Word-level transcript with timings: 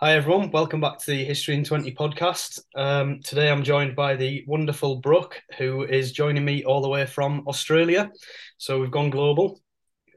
Hi, 0.00 0.16
everyone. 0.16 0.50
Welcome 0.50 0.80
back 0.80 0.98
to 0.98 1.12
the 1.12 1.24
History 1.24 1.54
in 1.54 1.62
20 1.62 1.94
podcast. 1.94 2.58
Um, 2.74 3.20
today 3.22 3.48
I'm 3.48 3.62
joined 3.62 3.94
by 3.94 4.16
the 4.16 4.44
wonderful 4.44 4.96
Brooke, 4.96 5.40
who 5.56 5.84
is 5.84 6.10
joining 6.10 6.44
me 6.44 6.64
all 6.64 6.82
the 6.82 6.88
way 6.88 7.06
from 7.06 7.46
Australia. 7.46 8.10
So 8.58 8.80
we've 8.80 8.90
gone 8.90 9.10
global. 9.10 9.60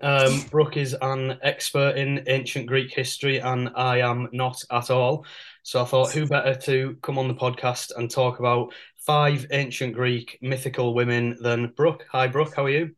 Um, 0.02 0.42
Brooke 0.50 0.78
is 0.78 0.96
an 1.00 1.38
expert 1.44 1.96
in 1.96 2.24
ancient 2.26 2.66
Greek 2.66 2.91
history, 2.91 3.38
and 3.38 3.70
I 3.76 4.00
am 4.00 4.30
not 4.34 4.63
at 4.71 4.90
all. 4.90 5.27
So 5.62 5.84
I 5.84 5.86
thought, 5.86 6.12
who 6.12 6.25
better 6.25 6.55
to 6.55 6.98
come 7.04 7.20
on 7.20 7.28
the 7.28 7.36
podcast 7.36 7.91
and 7.96 8.09
talk 8.09 8.39
about 8.39 8.73
five 9.05 9.46
ancient 9.52 9.94
Greek 9.94 10.39
mythical 10.41 10.96
women 10.96 11.38
than 11.39 11.73
Brooke? 11.78 12.04
Hi, 12.12 12.28
Brooke. 12.28 12.55
How 12.55 12.66
are 12.66 12.70
you? 12.70 12.96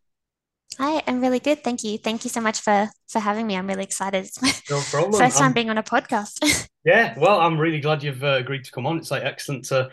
Hi, 0.78 1.04
I'm 1.08 1.22
really 1.22 1.40
good. 1.40 1.64
Thank 1.64 1.84
you. 1.84 1.98
Thank 1.98 2.24
you 2.24 2.30
so 2.30 2.42
much 2.42 2.60
for 2.62 2.90
for 3.10 3.20
having 3.20 3.48
me. 3.48 3.56
I'm 3.58 3.68
really 3.68 3.84
excited. 3.84 4.26
It's 4.26 4.42
my 4.42 4.54
No 4.70 4.84
problem. 4.84 5.30
first 5.30 5.38
time 5.38 5.54
Um, 5.54 5.54
being 5.54 5.70
on 5.70 5.78
a 5.78 5.84
podcast. 5.84 6.68
yeah, 6.86 7.14
well, 7.20 7.40
I'm 7.40 7.60
really 7.60 7.80
glad 7.82 8.04
you've 8.04 8.24
uh, 8.24 8.38
agreed 8.38 8.66
to 8.66 8.72
come 8.72 8.86
on. 8.88 8.98
It's 8.98 9.12
like 9.12 9.24
excellent 9.24 9.66
to 9.66 9.90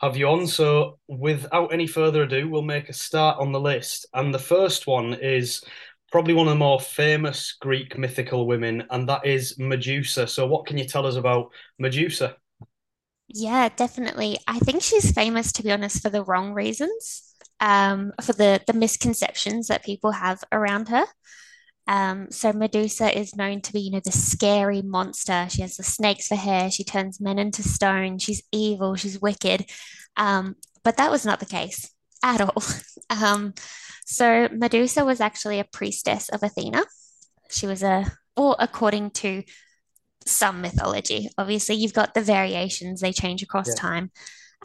have 0.00 0.16
you 0.16 0.26
on. 0.28 0.46
So, 0.46 0.98
without 1.06 1.72
any 1.72 1.86
further 1.86 2.22
ado, 2.22 2.48
we'll 2.48 2.62
make 2.62 2.88
a 2.88 2.92
start 2.94 3.38
on 3.38 3.52
the 3.52 3.60
list. 3.60 4.06
And 4.14 4.32
the 4.32 4.38
first 4.38 4.86
one 4.86 5.14
is 5.14 5.62
probably 6.10 6.34
one 6.34 6.48
of 6.48 6.52
the 6.52 6.58
more 6.58 6.80
famous 6.80 7.56
Greek 7.60 7.98
mythical 7.98 8.46
women, 8.46 8.84
and 8.90 9.08
that 9.08 9.26
is 9.26 9.58
Medusa. 9.58 10.26
So, 10.26 10.46
what 10.46 10.66
can 10.66 10.78
you 10.78 10.84
tell 10.86 11.06
us 11.06 11.16
about 11.16 11.50
Medusa? 11.78 12.36
Yeah, 13.28 13.68
definitely. 13.70 14.38
I 14.46 14.58
think 14.58 14.82
she's 14.82 15.12
famous, 15.12 15.52
to 15.52 15.62
be 15.62 15.70
honest, 15.72 16.02
for 16.02 16.10
the 16.10 16.24
wrong 16.24 16.52
reasons. 16.52 17.29
Um, 17.60 18.12
for 18.22 18.32
the 18.32 18.60
the 18.66 18.72
misconceptions 18.72 19.68
that 19.68 19.84
people 19.84 20.12
have 20.12 20.42
around 20.50 20.88
her. 20.88 21.04
Um, 21.86 22.30
so 22.30 22.52
Medusa 22.52 23.18
is 23.18 23.34
known 23.36 23.60
to 23.62 23.72
be, 23.72 23.80
you 23.80 23.90
know, 23.90 24.00
the 24.04 24.12
scary 24.12 24.80
monster. 24.80 25.46
She 25.50 25.62
has 25.62 25.76
the 25.76 25.82
snakes 25.82 26.28
for 26.28 26.36
hair. 26.36 26.70
She 26.70 26.84
turns 26.84 27.20
men 27.20 27.38
into 27.38 27.62
stone. 27.62 28.18
She's 28.18 28.42
evil. 28.52 28.94
She's 28.94 29.20
wicked. 29.20 29.66
Um, 30.16 30.54
but 30.84 30.96
that 30.98 31.10
was 31.10 31.26
not 31.26 31.40
the 31.40 31.46
case 31.46 31.90
at 32.22 32.40
all. 32.40 32.62
Um, 33.10 33.54
so 34.06 34.48
Medusa 34.52 35.04
was 35.04 35.20
actually 35.20 35.58
a 35.58 35.64
priestess 35.64 36.28
of 36.28 36.44
Athena. 36.44 36.84
She 37.50 37.66
was 37.66 37.82
a, 37.82 38.06
or 38.36 38.54
according 38.60 39.10
to 39.22 39.42
some 40.26 40.60
mythology, 40.60 41.28
obviously 41.36 41.74
you've 41.74 41.92
got 41.92 42.14
the 42.14 42.20
variations, 42.22 43.00
they 43.00 43.12
change 43.12 43.42
across 43.42 43.68
Yeah. 43.68 43.74
time. 43.74 44.10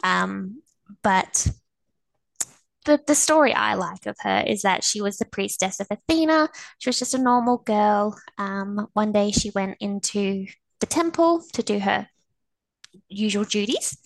Um, 0.04 0.62
but 1.02 1.48
the, 2.86 3.00
the 3.06 3.14
story 3.14 3.52
I 3.52 3.74
like 3.74 4.06
of 4.06 4.16
her 4.20 4.42
is 4.46 4.62
that 4.62 4.82
she 4.84 5.02
was 5.02 5.18
the 5.18 5.26
priestess 5.26 5.80
of 5.80 5.88
Athena. 5.90 6.48
She 6.78 6.88
was 6.88 6.98
just 6.98 7.14
a 7.14 7.18
normal 7.18 7.58
girl. 7.58 8.18
Um, 8.38 8.88
one 8.94 9.12
day 9.12 9.32
she 9.32 9.50
went 9.54 9.76
into 9.80 10.46
the 10.80 10.86
temple 10.86 11.42
to 11.52 11.62
do 11.62 11.78
her 11.78 12.08
usual 13.08 13.44
duties. 13.44 13.98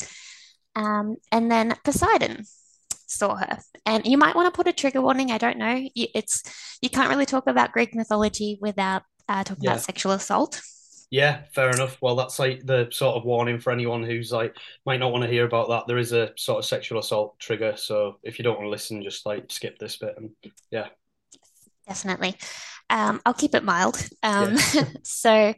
Um, 0.75 1.17
and 1.31 1.51
then 1.51 1.77
Poseidon 1.85 2.45
saw 3.07 3.37
her. 3.37 3.59
And 3.87 4.07
you 4.07 4.17
might 4.19 4.35
want 4.35 4.53
to 4.53 4.57
put 4.57 4.69
a 4.69 4.73
trigger 4.73 5.03
warning. 5.03 5.31
I 5.31 5.39
don't 5.39 5.59
know. 5.59 5.89
You, 5.95 6.07
it's 6.15 6.43
you 6.81 6.91
can't 6.91 7.11
really 7.11 7.27
talk 7.27 7.47
about 7.47 7.73
Greek 7.73 7.95
mythology 7.95 8.59
without 8.61 9.03
uh, 9.29 9.45
talking 9.45 9.67
about 9.67 9.81
sexual 9.81 10.13
assault. 10.13 10.61
Yeah, 11.11 11.43
fair 11.55 11.71
enough. 11.71 11.99
Well, 12.01 12.15
that's 12.15 12.39
like 12.39 12.65
the 12.65 12.89
sort 12.93 13.17
of 13.17 13.25
warning 13.25 13.59
for 13.59 13.73
anyone 13.73 14.05
who's 14.05 14.31
like 14.31 14.57
might 14.87 15.01
not 15.01 15.11
want 15.13 15.25
to 15.25 15.31
hear 15.31 15.45
about 15.45 15.69
that. 15.69 15.87
There 15.89 15.99
is 15.99 16.13
a 16.13 16.33
sort 16.37 16.61
of 16.61 16.65
sexual 16.65 17.01
assault 17.01 17.39
trigger, 17.41 17.77
so 17.77 18.19
if 18.23 18.39
you 18.39 18.45
don't 18.45 18.55
want 18.57 18.67
to 18.67 18.71
listen, 18.71 19.03
just 19.03 19.27
like 19.27 19.51
skip 19.51 19.79
this 19.79 19.97
bit 19.97 20.15
and 20.17 20.31
yeah, 20.71 20.89
Definitely. 21.87 22.37
Um, 22.89 23.21
I'll 23.25 23.35
keep 23.35 23.55
it 23.55 23.65
mild. 23.65 23.97
yeah, 24.39 24.51
Um, 24.51 24.57
so 25.03 25.55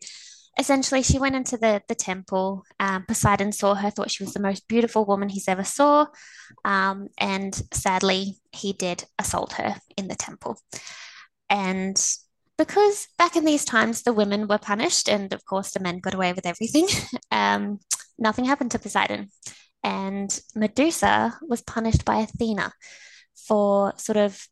essentially, 0.58 1.02
she 1.02 1.18
went 1.18 1.36
into 1.36 1.56
the 1.56 1.82
the 1.88 1.94
temple. 1.94 2.64
Um, 2.80 3.04
Poseidon 3.06 3.52
saw 3.52 3.74
her, 3.74 3.90
thought 3.90 4.10
she 4.10 4.24
was 4.24 4.32
the 4.34 4.40
most 4.40 4.68
beautiful 4.68 5.04
woman 5.04 5.28
he's 5.28 5.48
ever 5.48 5.64
saw, 5.64 6.06
um, 6.64 7.08
and 7.18 7.54
sadly, 7.72 8.36
he 8.52 8.72
did 8.72 9.04
assault 9.18 9.54
her 9.54 9.76
in 9.96 10.08
the 10.08 10.16
temple. 10.16 10.58
And 11.50 11.96
because 12.58 13.08
back 13.18 13.36
in 13.36 13.44
these 13.44 13.64
times 13.64 14.02
the 14.02 14.12
women 14.12 14.48
were 14.48 14.58
punished, 14.58 15.08
and 15.08 15.32
of 15.32 15.44
course 15.44 15.72
the 15.72 15.80
men 15.80 15.98
got 15.98 16.14
away 16.14 16.32
with 16.32 16.46
everything, 16.46 16.86
um, 17.30 17.78
nothing 18.18 18.44
happened 18.44 18.70
to 18.72 18.78
Poseidon. 18.78 19.28
And 19.84 20.40
Medusa 20.54 21.38
was 21.48 21.62
punished 21.62 22.04
by 22.04 22.18
Athena 22.18 22.72
for 23.34 23.92
sort 23.96 24.16
of 24.16 24.46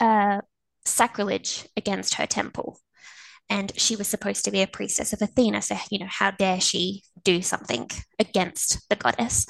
uh, 0.00 0.40
sacrilege 0.84 1.66
against 1.76 2.14
her 2.14 2.26
temple. 2.26 2.78
And 3.48 3.72
she 3.78 3.94
was 3.94 4.08
supposed 4.08 4.44
to 4.44 4.50
be 4.50 4.62
a 4.62 4.66
priestess 4.66 5.12
of 5.12 5.22
Athena. 5.22 5.62
So, 5.62 5.76
you 5.90 6.00
know, 6.00 6.08
how 6.08 6.32
dare 6.32 6.60
she 6.60 7.02
do 7.22 7.42
something 7.42 7.88
against 8.18 8.88
the 8.88 8.96
goddess? 8.96 9.46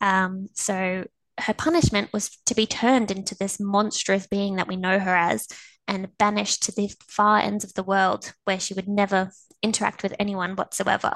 Um, 0.00 0.48
so, 0.54 1.04
her 1.40 1.54
punishment 1.54 2.12
was 2.12 2.30
to 2.46 2.54
be 2.54 2.64
turned 2.64 3.10
into 3.10 3.34
this 3.34 3.58
monstrous 3.58 4.28
being 4.28 4.54
that 4.56 4.68
we 4.68 4.76
know 4.76 5.00
her 5.00 5.16
as 5.16 5.48
and 5.86 6.16
banished 6.18 6.62
to 6.64 6.72
the 6.72 6.92
far 7.06 7.38
ends 7.38 7.64
of 7.64 7.74
the 7.74 7.82
world 7.82 8.32
where 8.44 8.60
she 8.60 8.74
would 8.74 8.88
never 8.88 9.30
interact 9.62 10.02
with 10.02 10.14
anyone 10.18 10.56
whatsoever. 10.56 11.12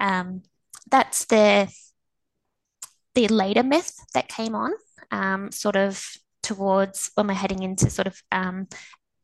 Um, 0.00 0.42
that's 0.90 1.24
the 1.26 1.72
the 3.14 3.28
later 3.28 3.62
myth 3.62 3.92
that 4.14 4.28
came 4.28 4.54
on, 4.54 4.72
um, 5.10 5.50
sort 5.50 5.76
of 5.76 6.04
towards 6.42 7.10
when 7.14 7.26
we're 7.26 7.34
heading 7.34 7.62
into 7.62 7.90
sort 7.90 8.06
of 8.06 8.22
um, 8.30 8.68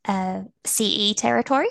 uh, 0.07 0.43
CE 0.65 1.15
territory. 1.17 1.69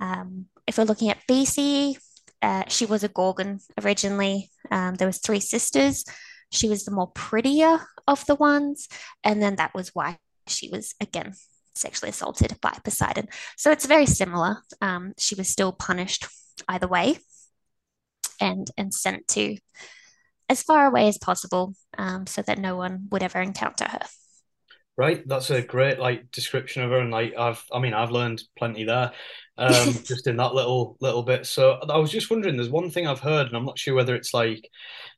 Um, 0.00 0.46
if 0.66 0.78
we're 0.78 0.84
looking 0.84 1.10
at 1.10 1.26
BC, 1.28 1.96
uh, 2.42 2.64
she 2.68 2.86
was 2.86 3.04
a 3.04 3.08
Gorgon 3.08 3.60
originally. 3.82 4.50
Um, 4.70 4.94
there 4.94 5.06
was 5.06 5.18
three 5.18 5.40
sisters. 5.40 6.04
She 6.50 6.68
was 6.68 6.84
the 6.84 6.90
more 6.90 7.08
prettier 7.08 7.80
of 8.08 8.26
the 8.26 8.34
ones, 8.34 8.88
and 9.22 9.40
then 9.40 9.56
that 9.56 9.74
was 9.74 9.90
why 9.94 10.18
she 10.46 10.68
was 10.68 10.94
again 11.00 11.34
sexually 11.74 12.10
assaulted 12.10 12.58
by 12.60 12.76
Poseidon. 12.84 13.28
So 13.56 13.70
it's 13.70 13.86
very 13.86 14.06
similar. 14.06 14.58
Um, 14.80 15.12
she 15.18 15.34
was 15.34 15.48
still 15.48 15.72
punished 15.72 16.26
either 16.68 16.88
way, 16.88 17.18
and 18.40 18.70
and 18.76 18.92
sent 18.94 19.28
to 19.28 19.56
as 20.48 20.62
far 20.62 20.86
away 20.86 21.08
as 21.08 21.18
possible, 21.18 21.74
um, 21.98 22.26
so 22.26 22.42
that 22.42 22.58
no 22.58 22.76
one 22.76 23.08
would 23.10 23.22
ever 23.22 23.40
encounter 23.40 23.86
her. 23.86 24.00
right. 24.96 25.26
That's 25.26 25.50
a 25.50 25.62
great 25.62 25.98
like 25.98 26.30
description 26.30 26.82
of 26.82 26.90
her, 26.90 26.98
and 26.98 27.10
like 27.10 27.34
I've, 27.38 27.64
I 27.72 27.78
mean, 27.78 27.94
I've 27.94 28.10
learned 28.10 28.42
plenty 28.58 28.84
there, 28.84 29.12
um, 29.58 30.00
just 30.04 30.26
in 30.26 30.36
that 30.36 30.54
little 30.54 30.96
little 31.00 31.22
bit. 31.22 31.46
So 31.46 31.72
I 31.88 31.98
was 31.98 32.10
just 32.10 32.30
wondering, 32.30 32.56
there's 32.56 32.68
one 32.68 32.90
thing 32.90 33.06
I've 33.06 33.20
heard, 33.20 33.46
and 33.46 33.56
I'm 33.56 33.64
not 33.64 33.78
sure 33.78 33.94
whether 33.94 34.14
it's 34.14 34.34
like 34.34 34.68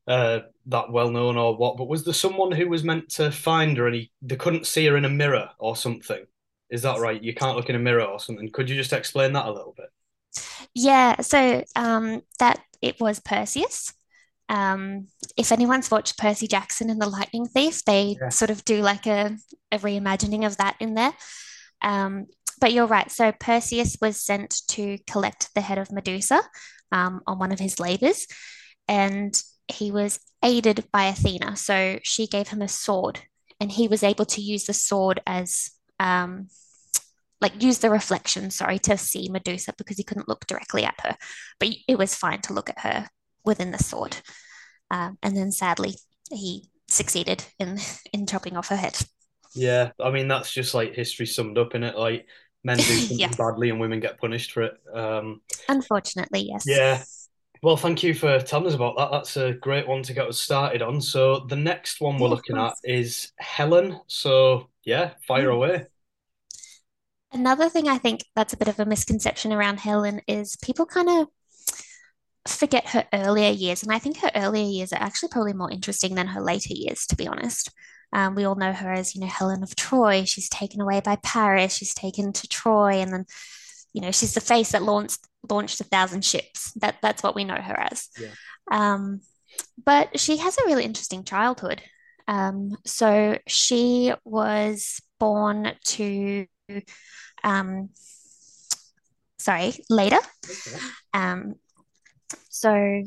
uh 0.09 0.41
that 0.67 0.93
well 0.93 1.11
known 1.11 1.37
or 1.37 1.57
what, 1.57 1.77
but 1.77 1.89
was 1.89 2.05
there 2.05 2.15
someone 2.15 2.53
who 2.53 2.69
was 2.69 2.85
meant 2.85 3.11
to 3.11 3.31
find 3.33 3.77
her 3.79 3.87
and 3.87 3.97
he 3.97 4.13
they 4.23 4.37
couldn't 4.37 4.67
see 4.67 4.87
her 4.87 4.97
in 4.97 5.05
a 5.05 5.11
mirror 5.11 5.51
or 5.59 5.77
something? 5.77 6.25
Is 6.73 6.83
that 6.83 7.01
right? 7.01 7.23
You 7.23 7.35
can't 7.35 7.57
look 7.57 7.69
in 7.69 7.77
a 7.77 7.79
mirror 7.79 8.03
or 8.05 8.19
something. 8.19 8.51
Could 8.51 8.71
you 8.71 8.77
just 8.77 8.93
explain 8.93 9.35
that 9.35 9.47
a 9.47 9.53
little 9.53 9.75
bit? 9.77 9.91
Yeah, 10.75 11.21
so 11.21 11.63
um, 11.77 12.23
that 12.39 12.61
it 12.81 12.99
was 12.99 13.21
Perseus. 13.21 13.93
Um, 14.49 15.09
if 15.37 15.53
anyone's 15.53 15.91
watched 15.91 16.19
Percy 16.19 16.47
Jackson 16.47 16.89
and 16.89 17.01
the 17.01 17.09
Lightning 17.09 17.47
Thief, 17.47 17.85
they 17.85 18.17
Yeah. 18.21 18.31
sort 18.31 18.51
of 18.51 18.65
do 18.65 18.81
like 18.81 19.07
a, 19.07 19.37
a 19.71 19.79
reimagining 19.79 20.47
of 20.47 20.57
that 20.57 20.77
in 20.81 20.95
there. 20.95 21.13
Um, 21.83 22.27
but 22.59 22.73
you're 22.73 22.87
right. 22.87 23.11
So 23.11 23.33
Perseus 23.33 23.99
was 24.01 24.17
sent 24.25 24.63
to 24.69 24.97
collect 25.11 25.55
the 25.55 25.61
head 25.61 25.79
of 25.79 25.93
Medusa 25.93 26.41
um, 26.91 27.21
on 27.27 27.39
one 27.39 27.53
of 27.53 27.59
his 27.59 27.79
labors, 27.79 28.27
and 28.89 29.39
he 29.69 29.91
was 29.91 30.19
aided 30.43 30.85
by 30.91 31.05
Athena. 31.05 31.57
So 31.57 31.99
she 32.03 32.27
gave 32.27 32.49
him 32.49 32.63
a 32.63 32.69
sword, 32.69 33.21
and 33.61 33.71
he 33.71 33.89
was 33.89 34.03
able 34.03 34.25
to 34.27 34.41
use 34.41 34.65
the 34.65 34.73
sword 34.75 35.21
as 35.27 35.71
um, 36.01 36.49
like 37.43 37.63
use 37.63 37.81
the 37.81 37.91
reflection, 37.91 38.51
sorry, 38.53 38.81
to 38.81 38.99
see 38.99 39.29
Medusa 39.31 39.75
because 39.79 39.99
he 39.99 40.05
couldn't 40.05 40.29
look 40.29 40.47
directly 40.47 40.85
at 40.85 41.01
her. 41.03 41.17
But 41.61 41.71
it 41.89 41.99
was 41.99 42.17
fine 42.17 42.43
to 42.43 42.55
look 42.55 42.71
at 42.71 42.81
her 42.81 43.09
within 43.45 43.73
the 43.73 43.79
sword. 43.85 44.19
Um, 44.91 45.19
and 45.23 45.37
then 45.37 45.53
sadly, 45.53 45.97
he 46.31 46.71
succeeded 46.89 47.45
in 47.61 47.79
in 48.15 48.27
chopping 48.27 48.57
off 48.57 48.69
her 48.69 48.77
head. 48.77 48.99
Yeah, 49.55 49.93
I 50.01 50.11
mean 50.11 50.29
that's 50.29 50.53
just 50.53 50.75
like 50.75 50.95
history 50.95 51.27
summed 51.27 51.59
up 51.59 51.75
in 51.75 51.83
it. 51.85 51.97
Like 51.97 52.27
men 52.65 52.85
do 52.85 53.01
Yeah, 53.11 53.29
something 53.29 53.35
badly 53.37 53.71
and 53.71 53.81
women 53.81 54.01
get 54.01 54.19
punished 54.19 54.53
for 54.53 54.63
it. 54.63 54.75
Um, 54.93 55.43
unfortunately, 55.69 56.43
yes. 56.49 56.65
yeah. 56.65 57.05
Well, 57.63 57.77
thank 57.79 58.03
you 58.05 58.15
for 58.15 58.41
telling 58.41 58.69
us 58.69 58.75
about 58.75 58.97
that. 58.99 59.11
That's 59.13 59.37
a 59.37 59.55
great 59.55 59.89
one 59.89 60.03
to 60.05 60.15
get 60.15 60.29
us 60.29 60.41
started 60.41 60.83
on. 60.83 61.01
So 61.01 61.41
the 61.49 61.57
next 61.57 62.01
one 62.01 62.21
we're 62.21 62.29
Yeah, 62.29 62.31
looking 62.31 62.59
at 62.59 62.75
is 62.85 63.33
Helen. 63.39 64.01
So 64.09 64.71
yeah, 64.85 65.15
fire 65.29 65.51
Mm. 65.51 65.51
away. 65.51 65.87
Another 67.33 67.69
thing 67.69 67.89
I 67.89 67.99
think 67.99 68.25
that's 68.37 68.53
a 68.53 68.57
bit 68.57 68.69
of 68.69 68.79
a 68.79 68.85
misconception 68.85 69.53
around 69.53 69.81
Helen 69.81 70.21
is 70.29 70.57
people 70.57 70.87
kind 70.87 71.09
of 71.09 71.29
forget 72.47 72.89
her 72.89 73.07
earlier 73.13 73.51
years. 73.51 73.83
And 73.83 73.93
I 73.93 73.99
think 73.99 74.19
her 74.19 74.31
earlier 74.35 74.65
years 74.65 74.93
are 74.93 75.01
actually 75.01 75.31
probably 75.31 75.53
more 75.53 75.71
interesting 75.71 76.15
than 76.15 76.29
her 76.29 76.41
later 76.41 76.75
years, 76.75 77.07
to 77.07 77.17
be 77.17 77.27
honest. 77.27 77.71
Um, 78.13 78.35
we 78.35 78.45
all 78.45 78.57
know 78.57 78.73
her 78.73 78.93
as, 78.93 79.15
you 79.15 79.21
know, 79.21 79.27
Helen 79.27 79.63
of 79.63 79.75
Troy. 79.75 80.25
She's 80.25 80.49
taken 80.49 80.81
away 80.81 81.01
by 81.01 81.17
Paris. 81.17 81.75
She's 81.75 81.95
taken 81.95 82.33
to 82.35 82.49
Troy, 82.49 83.01
and 83.01 83.13
then, 83.13 83.25
you 83.95 84.03
know, 84.03 84.11
she's 84.11 84.35
the 84.35 84.41
face 84.41 84.73
that 84.73 84.83
launched 84.83 85.27
launched 85.49 85.81
a 85.81 85.85
thousand 85.85 86.25
ships. 86.25 86.73
That 86.75 86.97
that's 87.01 87.23
what 87.23 87.35
we 87.35 87.45
know 87.45 87.57
her 87.57 87.81
as. 87.81 88.09
Yeah. 88.21 88.29
Um, 88.71 89.21
but 89.83 90.21
she 90.21 90.37
has 90.37 90.59
a 90.59 90.67
really 90.67 90.85
interesting 90.85 91.25
childhood. 91.25 91.81
Um, 92.29 92.77
so 92.85 93.39
she 93.47 94.13
was 94.25 95.01
born 95.19 95.73
to, 95.85 96.47
um, 97.45 97.91
sorry, 99.39 99.75
Leda. 99.91 100.21
Okay. 100.45 100.79
Um, 101.15 101.55
so 102.49 103.03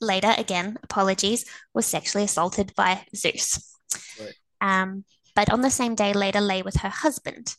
Leda, 0.00 0.38
again, 0.38 0.78
apologies, 0.82 1.44
was 1.74 1.86
sexually 1.86 2.24
assaulted 2.24 2.72
by 2.76 3.04
Zeus. 3.14 3.74
Right. 4.20 4.34
Um, 4.60 5.04
but 5.34 5.50
on 5.52 5.60
the 5.60 5.70
same 5.70 5.94
day, 5.94 6.12
Leda 6.12 6.40
lay 6.40 6.62
with 6.62 6.76
her 6.76 6.88
husband. 6.88 7.54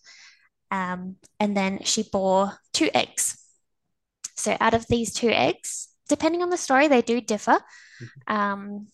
Um, 0.72 1.16
and 1.40 1.56
then 1.56 1.84
she 1.84 2.04
bore 2.04 2.54
two 2.74 2.90
eggs. 2.94 3.38
So 4.36 4.56
out 4.60 4.74
of 4.74 4.88
these 4.88 5.14
two 5.14 5.30
eggs, 5.30 5.90
depending 6.08 6.42
on 6.42 6.50
the 6.50 6.58
story, 6.58 6.88
they 6.88 7.02
do 7.02 7.20
differ. 7.22 7.60
Um, 8.28 8.88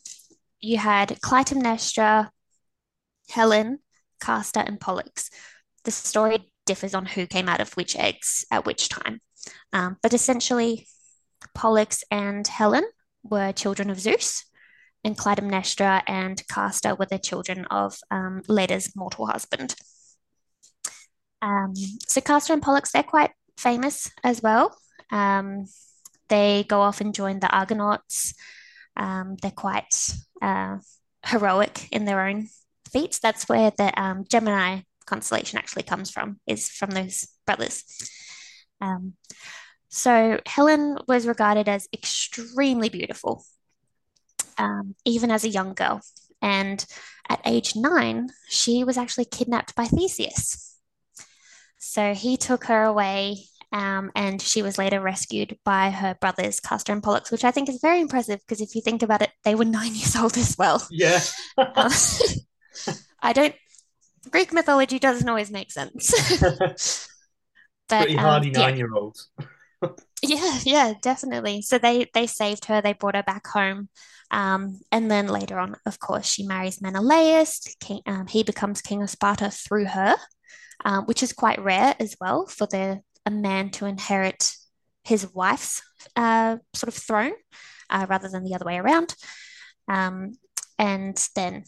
you 0.59 0.77
had 0.77 1.09
Clytemnestra, 1.21 2.29
Helen, 3.29 3.79
Castor, 4.19 4.61
and 4.61 4.79
Pollux. 4.79 5.29
The 5.83 5.91
story 5.91 6.51
differs 6.65 6.95
on 6.95 7.05
who 7.05 7.27
came 7.27 7.47
out 7.47 7.61
of 7.61 7.73
which 7.73 7.95
eggs 7.95 8.45
at 8.51 8.65
which 8.65 8.89
time. 8.89 9.19
Um, 9.73 9.97
but 10.01 10.13
essentially, 10.13 10.87
Pollux 11.53 12.03
and 12.09 12.47
Helen 12.47 12.85
were 13.23 13.51
children 13.51 13.89
of 13.89 13.99
Zeus, 13.99 14.45
and 15.03 15.17
Clytemnestra 15.17 16.01
and 16.07 16.41
Castor 16.47 16.95
were 16.95 17.05
the 17.05 17.19
children 17.19 17.65
of 17.65 17.97
um, 18.09 18.41
mortal 18.95 19.27
husband. 19.27 19.75
Um, 21.41 21.73
so 22.07 22.21
Castor 22.21 22.53
and 22.53 22.61
Pollux, 22.61 22.91
they're 22.91 23.03
quite 23.03 23.31
famous 23.57 24.11
as 24.23 24.41
well. 24.41 24.75
Um, 25.11 25.65
they 26.27 26.65
go 26.67 26.81
off 26.81 27.01
and 27.01 27.13
join 27.13 27.39
the 27.39 27.55
Argonauts. 27.55 28.33
Um, 28.97 29.35
they're 29.41 29.51
quite 29.51 30.09
uh, 30.41 30.77
heroic 31.23 31.87
in 31.91 32.05
their 32.05 32.21
own 32.27 32.47
That's 33.21 33.47
where 33.49 33.71
the 33.77 33.99
um, 34.01 34.25
Gemini 34.29 34.81
constellation 35.05 35.57
actually 35.57 35.83
comes 35.83 36.09
from, 36.11 36.39
is 36.47 36.69
from 36.69 36.91
those 36.91 37.27
brothers. 37.45 37.83
Um, 38.81 39.13
so 39.89 40.39
Helen 40.45 40.97
was 41.07 41.27
regarded 41.27 41.69
as 41.69 41.87
extremely 41.93 42.89
beautiful, 42.89 43.45
um, 44.57 44.95
even 45.05 45.31
as 45.31 45.43
a 45.43 45.49
young 45.49 45.73
girl. 45.73 46.01
And 46.41 46.85
at 47.29 47.41
age 47.45 47.75
nine, 47.75 48.29
she 48.49 48.83
was 48.83 48.97
actually 48.97 49.25
kidnapped 49.25 49.75
by 49.75 49.85
Theseus. 49.85 50.77
So 51.77 52.13
he 52.13 52.35
took 52.35 52.65
her 52.65 52.83
away, 52.83 53.45
um, 53.71 54.11
and 54.15 54.41
she 54.41 54.61
was 54.61 54.77
later 54.77 54.99
rescued 54.99 55.57
by 55.63 55.91
her 55.91 56.15
brothers, 56.19 56.59
Castor 56.59 56.93
and 56.93 57.03
Pollux, 57.03 57.31
which 57.31 57.43
I 57.43 57.51
think 57.51 57.69
is 57.69 57.79
very 57.81 58.01
impressive 58.01 58.39
because 58.39 58.61
if 58.61 58.75
you 58.75 58.81
think 58.81 59.01
about 59.03 59.21
it, 59.21 59.31
they 59.43 59.55
were 59.55 59.65
nine 59.65 59.95
years 59.95 60.15
old 60.15 60.37
as 60.37 60.57
well. 60.57 60.85
Yeah. 60.89 61.21
Um, 61.57 61.91
I 63.21 63.33
don't, 63.33 63.55
Greek 64.29 64.53
mythology 64.53 64.99
doesn't 64.99 65.27
always 65.27 65.51
make 65.51 65.71
sense. 65.71 66.11
but 67.87 67.99
Pretty 67.99 68.17
um, 68.17 68.23
hardy 68.23 68.49
yeah, 68.49 68.59
nine 68.59 68.77
year 68.77 68.93
olds. 68.93 69.29
yeah, 70.23 70.59
yeah, 70.63 70.93
definitely. 71.01 71.61
So 71.61 71.77
they 71.77 72.09
they 72.13 72.27
saved 72.27 72.65
her, 72.65 72.81
they 72.81 72.93
brought 72.93 73.15
her 73.15 73.23
back 73.23 73.47
home. 73.47 73.89
Um, 74.31 74.79
and 74.91 75.09
then 75.09 75.27
later 75.27 75.59
on, 75.59 75.75
of 75.85 75.99
course, 75.99 76.25
she 76.25 76.43
marries 76.43 76.81
Menelaus. 76.81 77.61
King, 77.79 78.01
um, 78.07 78.27
he 78.27 78.43
becomes 78.43 78.81
king 78.81 79.03
of 79.03 79.09
Sparta 79.09 79.51
through 79.51 79.85
her, 79.85 80.15
um, 80.83 81.05
which 81.05 81.21
is 81.21 81.31
quite 81.31 81.61
rare 81.61 81.95
as 81.99 82.15
well 82.19 82.47
for 82.47 82.65
the 82.67 83.01
a 83.25 83.31
man 83.31 83.69
to 83.71 83.85
inherit 83.85 84.55
his 85.03 85.33
wife's 85.33 85.81
uh, 86.15 86.57
sort 86.73 86.87
of 86.87 86.95
throne 86.95 87.33
uh, 87.89 88.05
rather 88.09 88.29
than 88.29 88.43
the 88.43 88.55
other 88.55 88.65
way 88.65 88.77
around. 88.77 89.15
Um, 89.87 90.33
and 90.77 91.15
then 91.35 91.63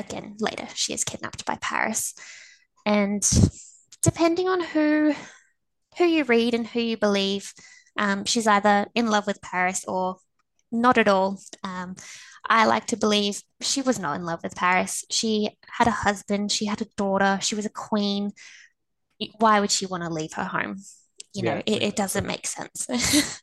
again, 0.00 0.36
later, 0.40 0.66
she 0.74 0.92
is 0.92 1.04
kidnapped 1.04 1.44
by 1.44 1.56
Paris. 1.60 2.14
And 2.84 3.22
depending 4.02 4.48
on 4.48 4.60
who 4.60 5.14
who 5.98 6.04
you 6.04 6.24
read 6.24 6.54
and 6.54 6.66
who 6.66 6.80
you 6.80 6.96
believe, 6.96 7.52
um, 7.98 8.24
she's 8.24 8.46
either 8.46 8.86
in 8.94 9.06
love 9.08 9.26
with 9.26 9.42
Paris 9.42 9.84
or 9.86 10.16
not 10.72 10.98
at 10.98 11.08
all. 11.08 11.40
Um, 11.64 11.96
I 12.48 12.66
like 12.66 12.86
to 12.86 12.96
believe 12.96 13.42
she 13.60 13.82
was 13.82 13.98
not 13.98 14.16
in 14.16 14.24
love 14.24 14.40
with 14.42 14.54
Paris. 14.54 15.04
She 15.10 15.50
had 15.66 15.86
a 15.88 15.92
husband, 15.92 16.52
she 16.52 16.66
had 16.66 16.80
a 16.80 16.86
daughter, 16.96 17.38
she 17.42 17.54
was 17.54 17.66
a 17.66 17.70
queen. 17.70 18.32
Why 19.38 19.60
would 19.60 19.70
she 19.70 19.86
want 19.86 20.04
to 20.04 20.10
leave 20.10 20.32
her 20.34 20.44
home? 20.44 20.76
You 21.34 21.42
know, 21.42 21.54
Yeah, 21.56 21.62
it, 21.66 21.82
it 21.82 21.96
doesn't 21.96 22.26
make 22.26 22.46
sense. 22.46 22.86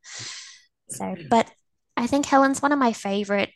so, 0.90 1.16
but 1.30 1.50
I 1.96 2.08
think 2.08 2.26
Helen's 2.26 2.62
one 2.62 2.72
of 2.72 2.80
my 2.80 2.94
favorite 2.94 3.52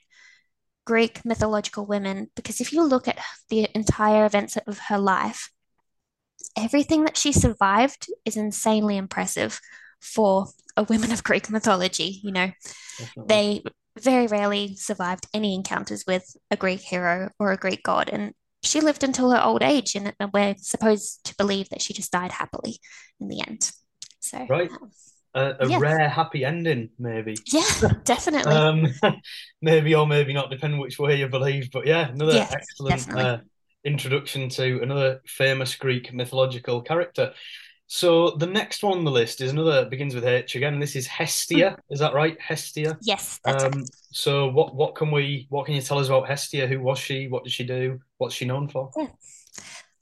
Greek 0.86 1.24
mythological 1.24 1.86
women 1.86 2.30
because 2.36 2.60
if 2.60 2.74
you 2.74 2.84
look 2.84 3.08
at 3.08 3.20
the 3.50 3.68
entire 3.76 4.26
events 4.26 4.58
of 4.68 4.80
her 4.90 4.98
life, 4.98 5.52
everything 6.58 7.04
that 7.06 7.18
she 7.18 7.32
survived 7.32 8.08
is 8.26 8.38
insanely 8.38 8.98
impressive 8.98 9.60
for 10.00 10.48
a 10.76 10.84
woman 10.84 11.12
of 11.12 11.24
Greek 11.24 11.50
mythology. 11.50 12.20
You 12.24 12.32
know, 12.32 12.52
Definitely. 12.98 13.26
they 13.28 13.64
very 14.00 14.28
rarely 14.28 14.76
survived 14.76 15.28
any 15.34 15.54
encounters 15.54 16.06
with 16.08 16.24
a 16.50 16.58
Greek 16.58 16.82
hero 16.82 17.30
or 17.40 17.52
a 17.52 17.58
Greek 17.58 17.84
god. 17.84 18.10
And 18.10 18.34
she 18.64 18.80
lived 18.80 19.04
until 19.04 19.32
her 19.32 19.44
old 19.44 19.64
age, 19.64 19.96
and 19.96 20.14
we're 20.34 20.56
supposed 20.58 21.26
to 21.26 21.36
believe 21.36 21.70
that 21.70 21.82
she 21.82 21.94
just 21.94 22.12
died 22.12 22.32
happily 22.32 22.78
in 23.20 23.28
the 23.28 23.44
end. 23.48 23.72
So, 24.20 24.46
Right. 24.48 24.70
um, 24.70 24.92
A, 25.34 25.54
a 25.62 25.70
Yeah. 25.70 25.80
rare 25.80 26.10
happy 26.10 26.44
ending, 26.44 26.90
maybe. 27.00 27.36
yeah, 27.54 27.64
definitely. 28.04 28.54
Um, 28.54 28.88
maybe 29.62 29.96
or 29.96 30.06
maybe 30.08 30.34
not, 30.34 30.50
depending 30.50 30.80
which 30.80 31.00
way 31.00 31.16
you 31.20 31.28
believe. 31.30 31.72
But 31.72 31.86
yeah, 31.88 32.10
another 32.10 32.34
Yes, 32.36 32.54
excellent 32.54 33.16
uh, 33.18 33.38
introduction 33.86 34.50
to 34.50 34.82
another 34.82 35.22
famous 35.26 35.76
Greek 35.76 36.14
mythological 36.14 36.82
character. 36.82 37.34
So 37.88 38.32
the 38.32 38.48
next 38.48 38.84
one 38.84 39.00
on 39.00 39.04
the 39.04 39.12
list 39.12 39.42
is 39.42 39.52
another 39.52 39.86
begins 39.86 40.16
with 40.16 40.26
H 40.26 40.56
again. 40.56 40.80
This 40.80 40.96
is 40.96 41.08
Hestia. 41.08 41.78
Is 41.90 42.00
that 42.00 42.14
right? 42.14 42.38
Hestia. 42.40 42.98
yes. 43.02 43.40
Um, 43.46 43.86
so 44.12 44.48
what 44.50 44.76
what 44.76 44.96
can 44.96 45.12
we 45.12 45.48
what 45.50 45.66
can 45.66 45.76
you 45.76 45.82
tell 45.82 46.00
us 46.00 46.08
about 46.08 46.28
Hestia? 46.28 46.68
Who 46.68 46.80
was 46.80 47.00
she? 47.00 47.28
What 47.28 47.44
did 47.44 47.52
she 47.54 47.66
do? 47.66 48.00
What's 48.18 48.36
she 48.36 48.46
known 48.46 48.70
for? 48.70 48.92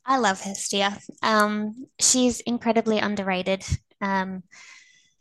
I 0.05 0.17
love 0.17 0.39
Hestia. 0.41 0.97
Um, 1.21 1.87
she's 1.99 2.41
incredibly 2.41 2.99
underrated. 2.99 3.63
Um, 4.01 4.43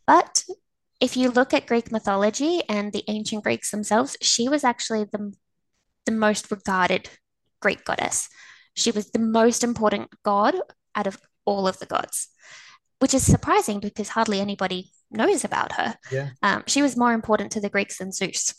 but 0.08 0.44
if 1.00 1.16
you 1.16 1.30
look 1.30 1.54
at 1.54 1.66
Greek 1.66 1.92
mythology 1.92 2.62
and 2.68 2.92
the 2.92 3.04
ancient 3.06 3.44
Greeks 3.44 3.70
themselves, 3.70 4.16
she 4.20 4.48
was 4.48 4.64
actually 4.64 5.04
the, 5.04 5.32
the 6.06 6.12
most 6.12 6.50
regarded 6.50 7.08
Greek 7.60 7.84
goddess. 7.84 8.28
She 8.74 8.90
was 8.90 9.10
the 9.10 9.20
most 9.20 9.62
important 9.62 10.08
god 10.24 10.54
out 10.96 11.06
of 11.06 11.18
all 11.44 11.68
of 11.68 11.78
the 11.78 11.86
gods, 11.86 12.28
which 12.98 13.14
is 13.14 13.24
surprising 13.24 13.80
because 13.80 14.08
hardly 14.08 14.40
anybody 14.40 14.90
knows 15.10 15.44
about 15.44 15.72
her. 15.72 15.96
Yeah. 16.10 16.30
Um, 16.42 16.64
she 16.66 16.82
was 16.82 16.96
more 16.96 17.12
important 17.12 17.52
to 17.52 17.60
the 17.60 17.70
Greeks 17.70 17.98
than 17.98 18.10
Zeus. 18.10 18.54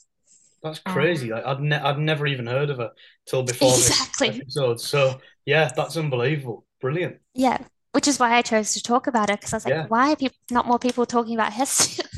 That's 0.63 0.81
Um, 0.85 0.93
crazy. 0.93 1.29
Like, 1.29 1.45
I'd 1.45 1.61
ne 1.61 1.75
I'd 1.77 1.99
never 1.99 2.27
even 2.27 2.47
heard 2.47 2.69
of 2.69 2.77
her 2.77 2.91
till 3.25 3.43
before 3.43 3.71
this 3.71 4.21
episode. 4.21 4.79
So 4.81 5.19
yeah, 5.45 5.71
that's 5.75 5.97
unbelievable. 5.97 6.65
Brilliant. 6.79 7.17
Yeah, 7.33 7.59
which 7.93 8.07
is 8.07 8.19
why 8.19 8.33
I 8.35 8.41
chose 8.41 8.73
to 8.73 8.83
talk 8.83 9.07
about 9.07 9.29
her 9.29 9.35
because 9.37 9.53
I 9.53 9.57
was 9.57 9.65
like, 9.65 9.73
Yeah. 9.73 9.87
why 9.87 10.11
are 10.11 10.15
people, 10.15 10.37
not 10.51 10.67
more 10.67 10.79
people 10.79 11.05
talking 11.05 11.33
about 11.35 11.53
Hestia? 11.53 12.05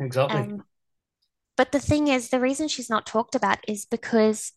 Exactly. 0.00 0.40
Um, 0.42 0.62
but 1.56 1.72
the 1.72 1.80
thing 1.80 2.06
is, 2.06 2.28
the 2.30 2.38
reason 2.38 2.68
she's 2.68 2.88
not 2.88 3.04
talked 3.04 3.34
about 3.34 3.58
is 3.66 3.84
because 3.84 4.52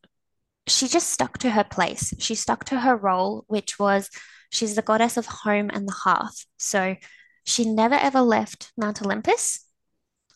she 0.68 0.88
just 0.88 1.10
stuck 1.10 1.40
to 1.40 1.50
her 1.50 1.64
place. 1.64 2.14
She 2.20 2.36
stuck 2.36 2.64
to 2.66 2.82
her 2.82 2.96
role, 2.96 3.44
which 3.48 3.80
was 3.80 4.10
she's 4.52 4.76
the 4.76 4.84
goddess 4.84 5.18
of 5.18 5.26
home 5.26 5.72
and 5.74 5.88
the 5.88 5.94
hearth. 5.94 6.46
So 6.60 6.96
she 7.44 7.66
never 7.66 7.96
ever 7.96 8.22
left 8.22 8.72
Mount 8.78 9.02
Olympus 9.02 9.66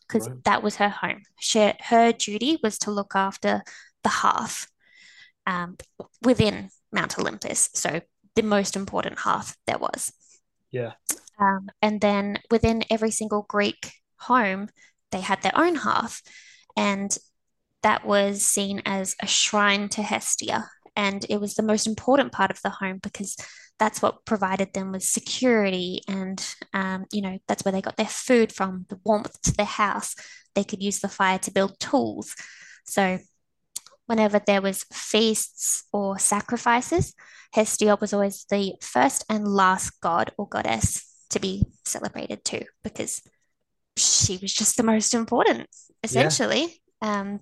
because 0.08 0.28
Right. 0.28 0.44
that 0.46 0.64
was 0.64 0.78
her 0.78 0.90
home. 0.90 1.22
She, 1.40 1.72
her 1.82 2.12
duty 2.12 2.58
was 2.64 2.80
to 2.80 2.92
look 2.92 3.12
after 3.16 3.62
the 4.04 4.10
hearth 4.10 4.68
um, 5.46 5.78
within 6.24 6.70
Mount 6.92 7.20
Olympus. 7.20 7.70
So 7.76 8.02
the 8.36 8.44
most 8.44 8.76
important 8.76 9.20
hearth 9.20 9.56
there 9.68 9.78
was. 9.78 10.12
Yeah. 10.72 10.94
Um, 11.40 11.70
and 11.82 12.02
then 12.02 12.40
within 12.52 12.84
every 12.90 13.12
single 13.12 13.46
Greek 13.48 13.92
home, 14.18 14.70
they 15.12 15.22
had 15.22 15.42
their 15.42 15.58
own 15.58 15.76
hearth. 15.76 16.22
And 16.78 17.16
that 17.84 18.06
was 18.06 18.44
seen 18.44 18.82
as 18.86 19.16
a 19.22 19.28
shrine 19.28 19.90
to 19.90 20.02
Hestia. 20.02 20.70
And 20.96 21.26
it 21.30 21.40
was 21.40 21.56
the 21.56 21.64
most 21.64 21.88
important 21.88 22.32
part 22.32 22.52
of 22.52 22.62
the 22.62 22.70
home 22.70 23.00
because 23.02 23.36
that's 23.78 24.02
what 24.02 24.26
provided 24.26 24.74
them 24.74 24.92
with 24.92 25.04
security. 25.04 26.02
And, 26.08 26.46
um, 26.74 27.06
you 27.12 27.22
know, 27.22 27.38
that's 27.48 27.66
where 27.66 27.72
they 27.72 27.82
got 27.82 27.98
their 27.98 28.06
food 28.06 28.52
from, 28.52 28.86
the 28.90 29.00
warmth 29.04 29.42
to 29.44 29.54
their 29.54 29.66
house. 29.66 30.16
They 30.56 30.64
could 30.64 30.82
use 30.82 31.00
the 31.00 31.10
fire 31.10 31.40
to 31.40 31.52
build 31.52 31.80
tools. 31.80 32.34
So 32.86 33.20
whenever 34.08 34.40
there 34.40 34.62
was 34.62 34.86
feasts 34.92 35.84
or 35.92 36.20
sacrifices, 36.20 37.14
Hestia 37.54 37.98
was 38.00 38.14
always 38.14 38.46
the 38.50 38.74
first 38.82 39.26
and 39.30 39.48
last 39.48 40.00
god 40.02 40.32
or 40.38 40.48
goddess 40.48 41.06
to 41.30 41.40
be 41.40 41.64
celebrated 41.84 42.44
too 42.44 42.64
because 42.84 43.22
she 43.98 44.38
was 44.42 44.54
just 44.54 44.78
the 44.78 44.84
most 44.84 45.14
important, 45.14 45.68
essentially. 46.04 46.82
Yeah. 47.02 47.22
Um, 47.22 47.40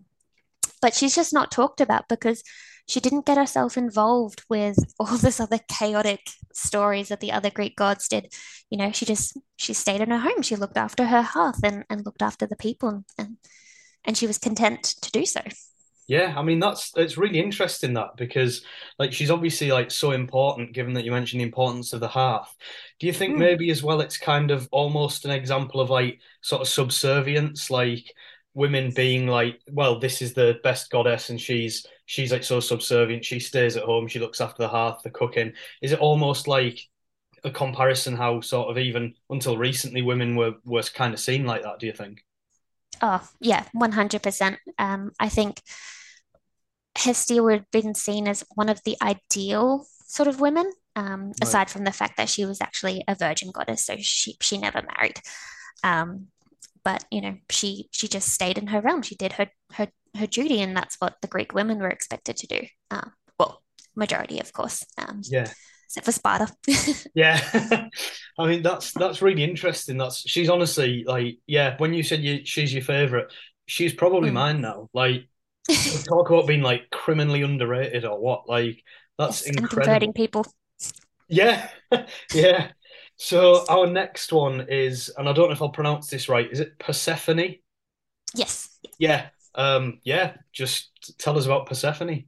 but 0.82 0.93
she's 0.93 1.15
just 1.15 1.34
not 1.34 1.51
talked 1.51 1.82
about 1.82 2.08
because 2.08 2.43
she 2.88 3.00
didn't 3.00 3.25
get 3.25 3.38
herself 3.38 3.77
involved 3.77 4.43
with 4.50 4.77
all 5.00 5.17
this 5.17 5.39
other 5.39 5.60
chaotic 5.67 6.22
stories 6.53 7.10
that 7.10 7.20
the 7.20 7.32
other 7.32 7.50
Greek 7.50 7.75
gods 7.75 8.08
did. 8.08 8.34
You 8.70 8.77
know, 8.77 8.91
she 8.91 9.05
just 9.05 9.38
she 9.55 9.74
stayed 9.74 10.01
in 10.01 10.12
her 10.12 10.20
home. 10.20 10.41
She 10.41 10.55
looked 10.55 10.77
after 10.77 11.05
her 11.05 11.22
hearth 11.22 11.60
and, 11.63 11.86
and 11.89 12.05
looked 12.05 12.22
after 12.22 12.46
the 12.46 12.55
people 12.55 13.03
and 13.17 13.38
and 14.05 14.17
she 14.17 14.27
was 14.27 14.38
content 14.38 14.84
to 14.84 15.12
do 15.12 15.25
so. 15.25 15.41
Yeah, 16.07 16.33
I 16.38 16.43
mean 16.43 16.60
that's 16.60 16.91
it's 16.95 17.17
really 17.17 17.39
interesting 17.39 17.93
that 17.93 18.17
because 18.17 18.65
like 19.00 19.13
she's 19.13 19.31
obviously 19.31 19.72
like 19.72 19.89
so 19.89 20.12
important 20.12 20.74
given 20.74 20.93
that 20.93 21.05
you 21.05 21.12
mentioned 21.12 21.39
the 21.39 21.45
importance 21.45 21.93
of 21.93 22.01
the 22.01 22.07
hearth. 22.07 22.53
Do 23.00 23.07
you 23.07 23.13
think 23.13 23.36
mm. 23.36 23.39
maybe 23.39 23.69
as 23.69 23.83
well 23.83 24.01
it's 24.01 24.17
kind 24.17 24.51
of 24.51 24.67
almost 24.72 25.25
an 25.25 25.31
example 25.31 25.79
of 25.79 25.89
like 25.89 26.19
sort 26.41 26.62
of 26.62 26.67
subservience 26.67 27.69
like 27.72 28.13
women 28.53 28.91
being 28.95 29.27
like 29.27 29.60
well 29.72 30.00
this 30.00 30.22
is 30.22 30.33
the 30.33 30.60
best 30.63 30.91
goddess 30.91 31.29
and 31.29 31.41
she's 31.41 31.88
she's 32.05 32.31
like 32.31 32.43
so 32.43 32.60
subservient 32.60 33.25
she 33.25 33.39
stays 33.39 33.75
at 33.75 33.83
home 33.83 34.07
she 34.07 34.19
looks 34.19 34.41
after 34.41 34.62
the 34.62 34.69
hearth 34.69 35.01
the 35.03 35.10
cooking 35.10 35.51
is 35.81 35.91
it 35.91 36.00
almost 36.00 36.48
like 36.48 36.79
a 37.43 37.50
comparison 37.50 38.15
how 38.15 38.39
sort 38.41 38.69
of 38.69 38.77
even 38.77 39.13
until 39.29 39.57
recently 39.57 40.01
women 40.03 40.36
were 40.36 40.53
was 40.65 40.89
kind 40.89 41.13
of 41.13 41.19
seen 41.19 41.45
like 41.45 41.63
that 41.63 41.79
do 41.79 41.88
you 41.88 41.93
think 41.93 42.24
oh 43.03 43.29
yeah 43.39 43.63
100% 43.75 44.57
um 44.79 45.12
i 45.19 45.29
think 45.29 45.62
hestia 46.98 47.43
would 47.43 47.53
have 47.53 47.72
been 47.72 47.93
seen 47.93 48.27
as 48.27 48.43
one 48.55 48.69
of 48.69 48.81
the 48.83 48.98
ideal 49.01 49.86
sort 50.07 50.27
of 50.27 50.39
women 50.39 50.72
um, 50.95 51.25
right. 51.25 51.36
aside 51.41 51.69
from 51.69 51.83
the 51.83 51.91
fact 51.91 52.17
that 52.17 52.29
she 52.29 52.45
was 52.45 52.62
actually 52.62 53.03
a 53.07 53.15
virgin 53.15 53.51
goddess 53.51 53.86
so 53.86 53.95
she 53.98 54.38
she 54.41 54.57
never 54.57 54.81
married. 54.95 55.19
Um, 55.83 56.27
but 56.83 57.05
you 57.10 57.22
know 57.22 57.38
she 57.50 57.88
she 57.91 58.07
just 58.07 58.29
stayed 58.29 58.57
in 58.57 58.67
her 58.67 58.81
realm. 58.81 59.01
She 59.01 59.15
did 59.15 59.33
her 59.33 59.48
her 59.74 59.88
her 60.15 60.27
duty 60.27 60.62
and 60.62 60.75
that's 60.77 60.98
what 61.00 61.15
the 61.22 61.27
greek 61.27 61.53
women 61.53 61.79
were 61.79 61.89
expected 61.89 62.38
to 62.38 62.48
do. 62.48 62.62
Uh, 62.91 63.10
well 63.39 63.63
majority 63.95 64.39
of 64.39 64.53
course. 64.53 64.86
Um, 64.98 65.22
yeah 65.24 65.51
except 65.96 66.06
for 66.06 66.12
sparta 66.12 66.48
yeah 67.16 67.88
i 68.40 68.48
mean 68.48 68.62
that's 68.62 68.92
that's 68.94 69.22
really 69.22 69.44
interesting 69.44 69.98
that's 69.98 70.28
she's 70.30 70.50
honestly 70.50 71.04
like 71.06 71.38
yeah 71.48 71.76
when 71.78 71.94
you 71.94 72.04
said 72.04 72.22
you, 72.22 72.44
she's 72.46 72.74
your 72.74 72.84
favorite 72.84 73.32
she's 73.66 73.94
probably 73.94 74.30
mm. 74.30 74.34
mine 74.34 74.62
now 74.62 74.90
like 74.94 75.28
talk 76.08 76.30
about 76.30 76.48
being 76.48 76.62
like 76.62 76.90
criminally 76.92 77.42
underrated 77.42 78.06
or 78.06 78.20
what 78.20 78.50
like 78.50 78.84
that's 79.18 79.46
yes, 79.46 79.56
incredible 79.56 79.84
converting 79.84 80.14
people 80.14 80.46
yeah 81.30 81.70
yeah 82.34 82.70
so 83.18 83.66
our 83.70 83.88
next 83.88 84.34
one 84.34 84.66
is, 84.70 85.10
and 85.18 85.30
I 85.30 85.34
don't 85.34 85.48
know 85.48 85.54
if 85.54 85.62
I'll 85.62 85.70
pronounce 85.70 86.10
this 86.10 86.30
right. 86.30 86.52
Is 86.52 86.60
it 86.60 86.80
Persephone? 86.80 87.56
Yes. 88.36 88.70
Yeah. 88.98 89.30
Um. 89.56 90.00
Yeah. 90.04 90.34
Just 90.52 91.18
tell 91.20 91.38
us 91.38 91.46
about 91.46 91.68
Persephone. 91.68 92.26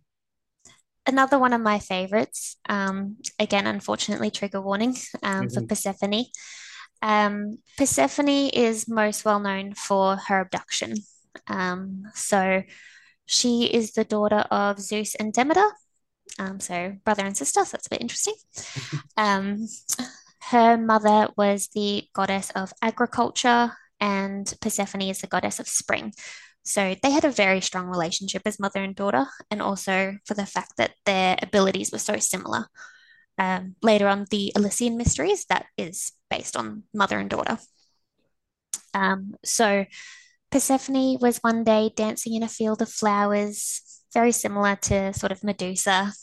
Another 1.07 1.37
one 1.39 1.53
of 1.53 1.61
my 1.61 1.79
favorites. 1.79 2.57
Um. 2.67 3.17
Again, 3.39 3.67
unfortunately, 3.67 4.31
trigger 4.31 4.61
warning. 4.61 4.95
Um. 5.23 5.47
Mm-hmm. 5.47 5.53
For 5.53 5.67
Persephone. 5.67 6.25
Um. 7.01 7.57
Persephone 7.77 8.49
is 8.49 8.87
most 8.87 9.25
well 9.25 9.39
known 9.39 9.73
for 9.73 10.17
her 10.17 10.41
abduction. 10.41 10.95
Um. 11.47 12.03
So, 12.13 12.63
she 13.25 13.65
is 13.65 13.91
the 13.91 14.03
daughter 14.03 14.45
of 14.51 14.79
Zeus 14.79 15.15
and 15.15 15.33
Demeter. 15.33 15.69
Um. 16.39 16.59
So 16.59 16.95
brother 17.03 17.23
and 17.25 17.37
sister. 17.37 17.63
So 17.65 17.71
that's 17.77 17.87
a 17.87 17.89
bit 17.89 18.01
interesting. 18.01 18.35
um 19.17 19.67
her 20.51 20.77
mother 20.77 21.29
was 21.37 21.69
the 21.73 22.03
goddess 22.13 22.51
of 22.51 22.71
agriculture, 22.81 23.71
and 23.99 24.53
Persephone 24.61 25.01
is 25.01 25.19
the 25.19 25.27
goddess 25.27 25.59
of 25.59 25.67
spring. 25.67 26.13
So 26.65 26.95
they 27.01 27.11
had 27.11 27.25
a 27.25 27.31
very 27.31 27.61
strong 27.61 27.85
relationship 27.85 28.41
as 28.45 28.59
mother 28.59 28.83
and 28.83 28.95
daughter, 28.95 29.27
and 29.51 29.61
also 29.61 30.17
for 30.25 30.33
the 30.33 30.45
fact 30.45 30.73
that 30.77 30.95
their 31.05 31.37
abilities 31.41 31.91
were 31.91 31.99
so 31.99 32.17
similar. 32.17 32.65
Um, 33.37 33.75
later 33.83 34.07
on, 34.07 34.25
the 34.31 34.51
Elysian 34.55 34.97
Mysteries, 34.97 35.45
that 35.49 35.67
is 35.77 36.11
based 36.29 36.57
on 36.57 36.83
mother 36.93 37.19
and 37.19 37.29
daughter. 37.29 37.59
Um, 38.93 39.35
so 39.43 39.85
Persephone 40.51 41.19
was 41.19 41.37
one 41.39 41.63
day 41.63 41.91
dancing 41.95 42.33
in 42.33 42.41
a 42.43 42.47
field 42.47 42.81
of 42.81 42.89
flowers, 42.89 44.01
very 44.13 44.31
similar 44.31 44.75
to 44.83 45.13
sort 45.13 45.31
of 45.31 45.43
Medusa. 45.43 46.13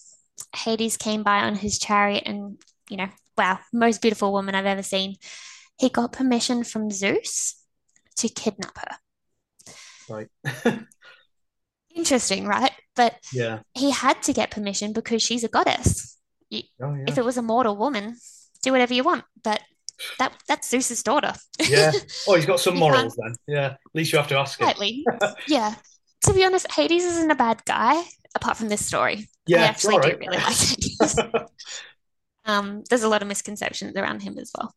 Hades 0.56 0.96
came 0.96 1.22
by 1.22 1.42
on 1.42 1.54
his 1.54 1.78
chariot 1.78 2.24
and, 2.26 2.58
you 2.88 2.96
know, 2.96 3.08
wow, 3.36 3.58
most 3.72 4.00
beautiful 4.00 4.32
woman 4.32 4.54
I've 4.54 4.66
ever 4.66 4.82
seen. 4.82 5.16
He 5.78 5.88
got 5.88 6.12
permission 6.12 6.64
from 6.64 6.90
Zeus 6.90 7.62
to 8.16 8.28
kidnap 8.28 8.78
her. 8.78 8.96
Interesting, 11.94 12.46
right? 12.46 12.72
But 12.96 13.16
yeah, 13.32 13.60
he 13.74 13.90
had 13.90 14.22
to 14.24 14.32
get 14.32 14.50
permission 14.50 14.92
because 14.92 15.22
she's 15.22 15.44
a 15.44 15.48
goddess. 15.48 16.18
You, 16.50 16.62
oh, 16.82 16.94
yeah. 16.94 17.04
If 17.06 17.18
it 17.18 17.24
was 17.24 17.36
a 17.36 17.42
mortal 17.42 17.76
woman, 17.76 18.16
do 18.62 18.72
whatever 18.72 18.94
you 18.94 19.04
want. 19.04 19.24
But 19.42 19.60
that 20.18 20.32
that's 20.48 20.68
Zeus's 20.68 21.02
daughter. 21.02 21.34
yeah. 21.60 21.92
Oh, 22.28 22.34
he's 22.34 22.46
got 22.46 22.60
some 22.60 22.76
morals 22.76 23.16
then. 23.16 23.34
Yeah. 23.46 23.66
At 23.66 23.78
least 23.94 24.12
you 24.12 24.18
have 24.18 24.28
to 24.28 24.38
ask 24.38 24.58
slightly. 24.58 25.04
him. 25.06 25.30
yeah. 25.48 25.74
To 26.26 26.32
be 26.32 26.44
honest, 26.44 26.70
Hades 26.72 27.04
isn't 27.04 27.30
a 27.30 27.34
bad 27.34 27.64
guy, 27.64 28.02
apart 28.34 28.56
from 28.56 28.68
this 28.68 28.86
story. 28.86 29.28
Yeah, 29.46 29.62
I 29.62 29.66
actually 29.66 29.98
right. 29.98 30.12
do 30.12 30.18
really 30.18 30.36
like 30.36 30.54
Hades. 30.54 31.18
Um, 32.44 32.82
there's 32.90 33.02
a 33.02 33.08
lot 33.08 33.22
of 33.22 33.28
misconceptions 33.28 33.96
around 33.96 34.22
him 34.22 34.38
as 34.38 34.50
well. 34.56 34.74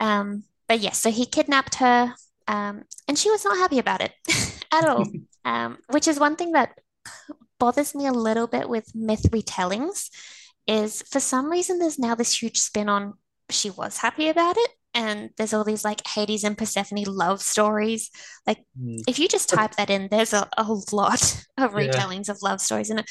Um, 0.00 0.44
but 0.68 0.80
yes, 0.80 0.98
so 0.98 1.10
he 1.10 1.26
kidnapped 1.26 1.76
her, 1.76 2.14
um, 2.48 2.82
and 3.08 3.18
she 3.18 3.30
was 3.30 3.44
not 3.44 3.56
happy 3.56 3.78
about 3.78 4.00
it 4.00 4.12
at 4.72 4.88
all, 4.88 5.04
um, 5.44 5.78
which 5.90 6.08
is 6.08 6.20
one 6.20 6.36
thing 6.36 6.52
that 6.52 6.78
bothers 7.58 7.94
me 7.94 8.06
a 8.06 8.12
little 8.12 8.46
bit 8.46 8.68
with 8.68 8.94
myth 8.94 9.26
retellings. 9.30 10.10
Is 10.66 11.02
for 11.02 11.20
some 11.20 11.48
reason 11.48 11.78
there's 11.78 11.98
now 11.98 12.16
this 12.16 12.42
huge 12.42 12.58
spin 12.58 12.88
on 12.88 13.14
she 13.50 13.70
was 13.70 13.98
happy 13.98 14.28
about 14.28 14.56
it, 14.58 14.70
and 14.94 15.30
there's 15.36 15.54
all 15.54 15.62
these 15.62 15.84
like 15.84 16.04
Hades 16.06 16.42
and 16.42 16.58
Persephone 16.58 17.04
love 17.04 17.40
stories. 17.40 18.10
Like, 18.46 18.58
mm. 18.80 19.02
if 19.06 19.18
you 19.18 19.28
just 19.28 19.48
type 19.48 19.76
that 19.76 19.90
in, 19.90 20.08
there's 20.10 20.32
a, 20.32 20.48
a 20.56 20.64
lot 20.64 21.22
of 21.58 21.72
retellings 21.72 22.26
yeah. 22.26 22.32
of 22.32 22.42
love 22.42 22.60
stories, 22.60 22.90
and 22.90 23.04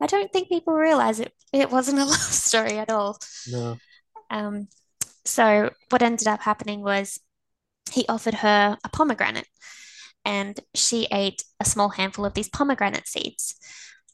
I 0.00 0.06
don't 0.06 0.32
think 0.32 0.48
people 0.48 0.74
realize 0.74 1.20
it. 1.20 1.32
It 1.52 1.70
wasn't 1.70 2.00
a 2.00 2.04
love 2.04 2.18
story 2.18 2.76
at 2.78 2.90
all. 2.90 3.18
No. 3.50 3.78
Um, 4.30 4.68
so 5.24 5.70
what 5.90 6.02
ended 6.02 6.28
up 6.28 6.40
happening 6.40 6.82
was 6.82 7.18
he 7.90 8.06
offered 8.08 8.34
her 8.34 8.76
a 8.84 8.88
pomegranate, 8.88 9.48
and 10.24 10.58
she 10.74 11.06
ate 11.12 11.44
a 11.60 11.64
small 11.64 11.90
handful 11.90 12.24
of 12.24 12.34
these 12.34 12.48
pomegranate 12.48 13.08
seeds. 13.08 13.54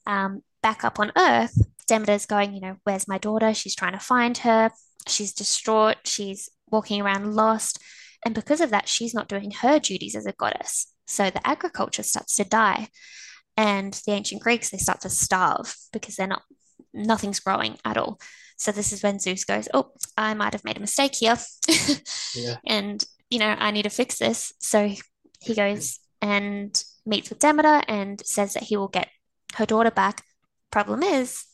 Um, 0.07 0.43
back 0.63 0.85
up 0.85 1.01
on 1.01 1.13
Earth, 1.17 1.57
Demeter's 1.87 2.27
going, 2.27 2.55
you 2.55 2.61
know, 2.61 2.77
where's 2.85 3.09
my 3.09 3.19
daughter? 3.19 3.55
She's 3.55 3.75
trying 3.75 3.93
to 3.93 3.99
find 3.99 4.39
her. 4.39 4.71
She's 5.07 5.35
distraught. 5.35 5.99
She's 6.05 6.49
walking 6.71 7.01
around 7.01 7.35
lost. 7.35 7.83
And 8.25 8.35
because 8.35 8.61
of 8.61 8.71
that, 8.71 8.89
she's 8.89 9.15
not 9.15 9.29
doing 9.29 9.51
her 9.51 9.79
duties 9.79 10.15
as 10.15 10.27
a 10.27 10.33
goddess. 10.33 10.93
So 11.07 11.31
the 11.31 11.47
agriculture 11.47 12.03
starts 12.03 12.37
to 12.37 12.45
die 12.45 12.89
and 13.57 14.01
the 14.07 14.13
ancient 14.13 14.43
Greeks 14.43 14.71
they 14.71 14.79
start 14.79 15.01
to 15.03 15.11
starve 15.11 15.77
because 15.93 16.17
they're 16.17 16.27
not 16.27 16.43
nothing's 16.93 17.41
growing 17.41 17.77
at 17.85 17.97
all. 17.97 18.19
So 18.57 18.73
this 18.73 18.93
is 18.93 19.03
when 19.03 19.19
Zeus 19.19 19.45
goes, 19.45 19.69
"Oh, 19.75 19.91
I 20.17 20.35
might 20.35 20.53
have 20.53 20.65
made 20.65 20.77
a 20.77 20.81
mistake 20.81 21.17
here, 21.17 21.37
yeah. 22.35 22.57
and 22.65 23.05
you 23.35 23.41
know 23.41 23.55
I 23.59 23.71
need 23.73 23.83
to 23.83 23.91
fix 23.91 24.19
this." 24.19 24.53
So 24.61 24.79
he 25.41 25.55
goes 25.55 25.99
and 26.23 26.73
meets 27.05 27.29
with 27.29 27.41
Demeter 27.41 27.83
and 27.89 28.25
says 28.25 28.55
that 28.55 28.63
he 28.63 28.77
will 28.77 28.89
get 28.89 29.09
her 29.57 29.67
daughter 29.67 29.91
back. 29.91 30.23
Problem 30.71 31.03
is, 31.03 31.45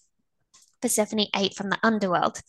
Persephone 0.81 1.27
ate 1.35 1.55
from 1.55 1.71
the 1.71 1.79
underworld, 1.83 2.41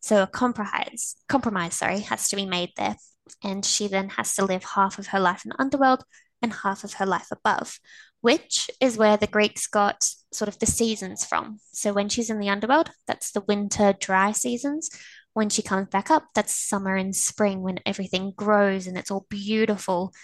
so 0.00 0.22
a 0.22 0.26
compromise 0.26 1.16
compromise 1.28 1.74
sorry 1.74 2.00
has 2.00 2.28
to 2.28 2.36
be 2.36 2.46
made 2.46 2.70
there, 2.76 2.96
and 3.42 3.64
she 3.64 3.88
then 3.88 4.08
has 4.10 4.34
to 4.36 4.44
live 4.44 4.64
half 4.64 4.98
of 4.98 5.08
her 5.08 5.20
life 5.20 5.44
in 5.44 5.50
the 5.50 5.60
underworld 5.60 6.04
and 6.42 6.52
half 6.52 6.84
of 6.84 6.94
her 6.94 7.06
life 7.06 7.28
above, 7.32 7.78
which 8.20 8.70
is 8.80 8.96
where 8.96 9.16
the 9.16 9.26
Greeks 9.26 9.66
got 9.66 9.98
sort 10.32 10.48
of 10.48 10.58
the 10.58 10.66
seasons 10.66 11.24
from. 11.24 11.58
So 11.72 11.92
when 11.92 12.08
she's 12.08 12.30
in 12.30 12.40
the 12.40 12.50
underworld, 12.50 12.90
that's 13.06 13.32
the 13.32 13.44
winter 13.48 13.94
dry 13.98 14.32
seasons. 14.32 14.90
When 15.36 15.50
she 15.50 15.60
comes 15.60 15.88
back 15.88 16.10
up, 16.10 16.28
that's 16.34 16.54
summer 16.54 16.96
and 16.96 17.14
spring 17.14 17.60
when 17.60 17.78
everything 17.84 18.32
grows 18.34 18.86
and 18.86 18.96
it's 18.96 19.10
all 19.10 19.26
beautiful. 19.28 20.14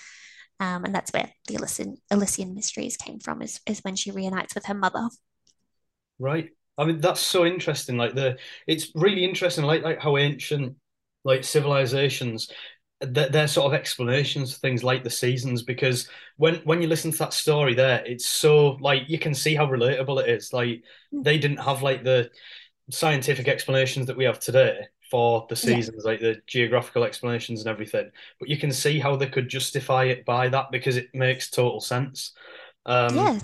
Um, 0.58 0.86
and 0.86 0.94
that's 0.94 1.12
where 1.12 1.30
the 1.48 1.56
Elysian, 1.56 1.98
Elysian 2.10 2.54
mysteries 2.54 2.96
came 2.96 3.20
from, 3.20 3.42
is, 3.42 3.60
is 3.66 3.80
when 3.80 3.94
she 3.94 4.10
reunites 4.10 4.54
with 4.54 4.64
her 4.64 4.74
mother. 4.74 5.10
Right. 6.18 6.48
I 6.78 6.86
mean, 6.86 6.98
that's 7.02 7.20
so 7.20 7.44
interesting. 7.44 7.98
Like 7.98 8.14
the, 8.14 8.38
it's 8.66 8.90
really 8.94 9.22
interesting, 9.22 9.64
like 9.64 9.82
like 9.82 10.00
how 10.00 10.16
ancient 10.16 10.76
like 11.24 11.44
civilizations 11.44 12.50
their 13.02 13.48
sort 13.48 13.66
of 13.66 13.78
explanations 13.78 14.54
for 14.54 14.60
things 14.60 14.84
like 14.84 15.02
the 15.02 15.10
seasons 15.10 15.62
because 15.62 16.08
when 16.36 16.54
when 16.64 16.80
you 16.80 16.86
listen 16.86 17.10
to 17.10 17.18
that 17.18 17.32
story 17.32 17.74
there 17.74 18.00
it's 18.06 18.24
so 18.24 18.78
like 18.80 19.02
you 19.08 19.18
can 19.18 19.34
see 19.34 19.54
how 19.56 19.66
relatable 19.66 20.22
it 20.22 20.28
is 20.28 20.52
like 20.52 20.84
hmm. 21.10 21.22
they 21.22 21.36
didn't 21.36 21.58
have 21.58 21.82
like 21.82 22.04
the 22.04 22.30
scientific 22.90 23.48
explanations 23.48 24.06
that 24.06 24.16
we 24.16 24.24
have 24.24 24.38
today 24.38 24.86
for 25.12 25.46
the 25.50 25.56
Yeah. 25.62 25.82
seasons, 25.82 26.04
like 26.06 26.20
the 26.20 26.42
geographical 26.48 27.04
explanations 27.04 27.60
and 27.62 27.68
everything. 27.70 28.10
But 28.40 28.50
you 28.50 28.58
can 28.58 28.72
see 28.72 29.00
how 29.00 29.16
they 29.16 29.28
could 29.28 29.50
justify 29.50 30.06
it 30.06 30.26
by 30.26 30.48
that 30.50 30.72
because 30.72 30.98
it 30.98 31.10
makes 31.14 31.50
total 31.50 31.82
sense. 31.82 32.34
Um, 32.86 33.30
Yeah. 33.30 33.40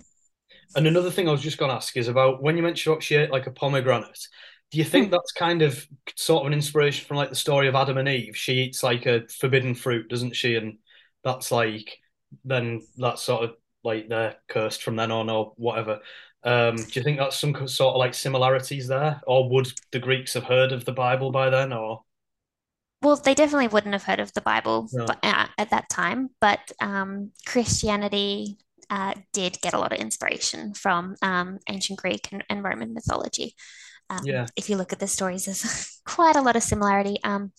and 0.76 0.86
another 0.86 1.10
thing 1.10 1.28
I 1.28 1.32
was 1.32 1.40
just 1.42 1.58
going 1.58 1.70
to 1.70 1.76
ask 1.76 1.96
is 1.96 2.08
about 2.08 2.42
when 2.42 2.56
you 2.56 2.62
mentioned 2.62 2.92
about 2.92 3.02
she 3.02 3.16
ate 3.16 3.30
like 3.30 3.46
a 3.46 3.50
pomegranate. 3.52 4.28
Do 4.70 4.78
you 4.78 4.84
think 4.84 5.10
Hmm. 5.10 5.12
that's 5.12 5.32
kind 5.32 5.62
of 5.62 5.86
sort 6.16 6.42
of 6.42 6.48
an 6.48 6.52
inspiration 6.52 7.06
from 7.06 7.16
like 7.16 7.30
the 7.30 7.36
story 7.36 7.68
of 7.68 7.74
Adam 7.74 7.98
and 7.98 8.08
Eve? 8.08 8.36
She 8.36 8.54
eats 8.54 8.82
like 8.82 9.06
a 9.06 9.26
forbidden 9.40 9.74
fruit, 9.74 10.08
doesn't 10.08 10.36
she? 10.36 10.56
And 10.56 10.78
that's 11.24 11.50
like 11.50 11.98
then 12.44 12.86
that's 12.98 13.22
sort 13.22 13.44
of 13.44 13.56
like 13.82 14.08
they're 14.08 14.36
cursed 14.48 14.82
from 14.82 14.96
then 14.96 15.10
on 15.10 15.30
or 15.30 15.54
whatever. 15.56 16.00
Um, 16.44 16.76
do 16.76 16.88
you 16.92 17.02
think 17.02 17.18
that's 17.18 17.38
some 17.38 17.66
sort 17.66 17.94
of 17.94 17.98
like 17.98 18.14
similarities 18.14 18.88
there, 18.88 19.20
or 19.26 19.48
would 19.48 19.72
the 19.90 19.98
Greeks 19.98 20.34
have 20.34 20.44
heard 20.44 20.72
of 20.72 20.84
the 20.84 20.92
Bible 20.92 21.30
by 21.30 21.50
then? 21.50 21.72
Or 21.72 22.02
Well, 23.02 23.16
they 23.16 23.34
definitely 23.34 23.68
wouldn't 23.68 23.94
have 23.94 24.04
heard 24.04 24.20
of 24.20 24.32
the 24.32 24.40
Bible 24.40 24.88
no? 24.92 25.06
but, 25.06 25.18
uh, 25.22 25.46
at 25.58 25.70
that 25.70 25.88
time, 25.88 26.30
but 26.40 26.72
um, 26.80 27.32
Christianity 27.46 28.58
uh, 28.90 29.14
did 29.32 29.60
get 29.60 29.74
a 29.74 29.78
lot 29.78 29.92
of 29.92 29.98
inspiration 29.98 30.74
from 30.74 31.16
um, 31.22 31.58
ancient 31.68 31.98
Greek 31.98 32.28
and, 32.32 32.44
and 32.48 32.62
Roman 32.62 32.94
mythology. 32.94 33.54
Um, 34.10 34.20
Yeah, 34.24 34.46
if 34.56 34.70
you 34.70 34.76
look 34.76 34.92
at 34.92 35.00
the 35.00 35.08
stories, 35.08 35.44
there's 35.44 36.00
quite 36.06 36.36
a 36.36 36.42
lot 36.42 36.56
of 36.56 36.62
similarity. 36.62 37.18
Um, 37.24 37.52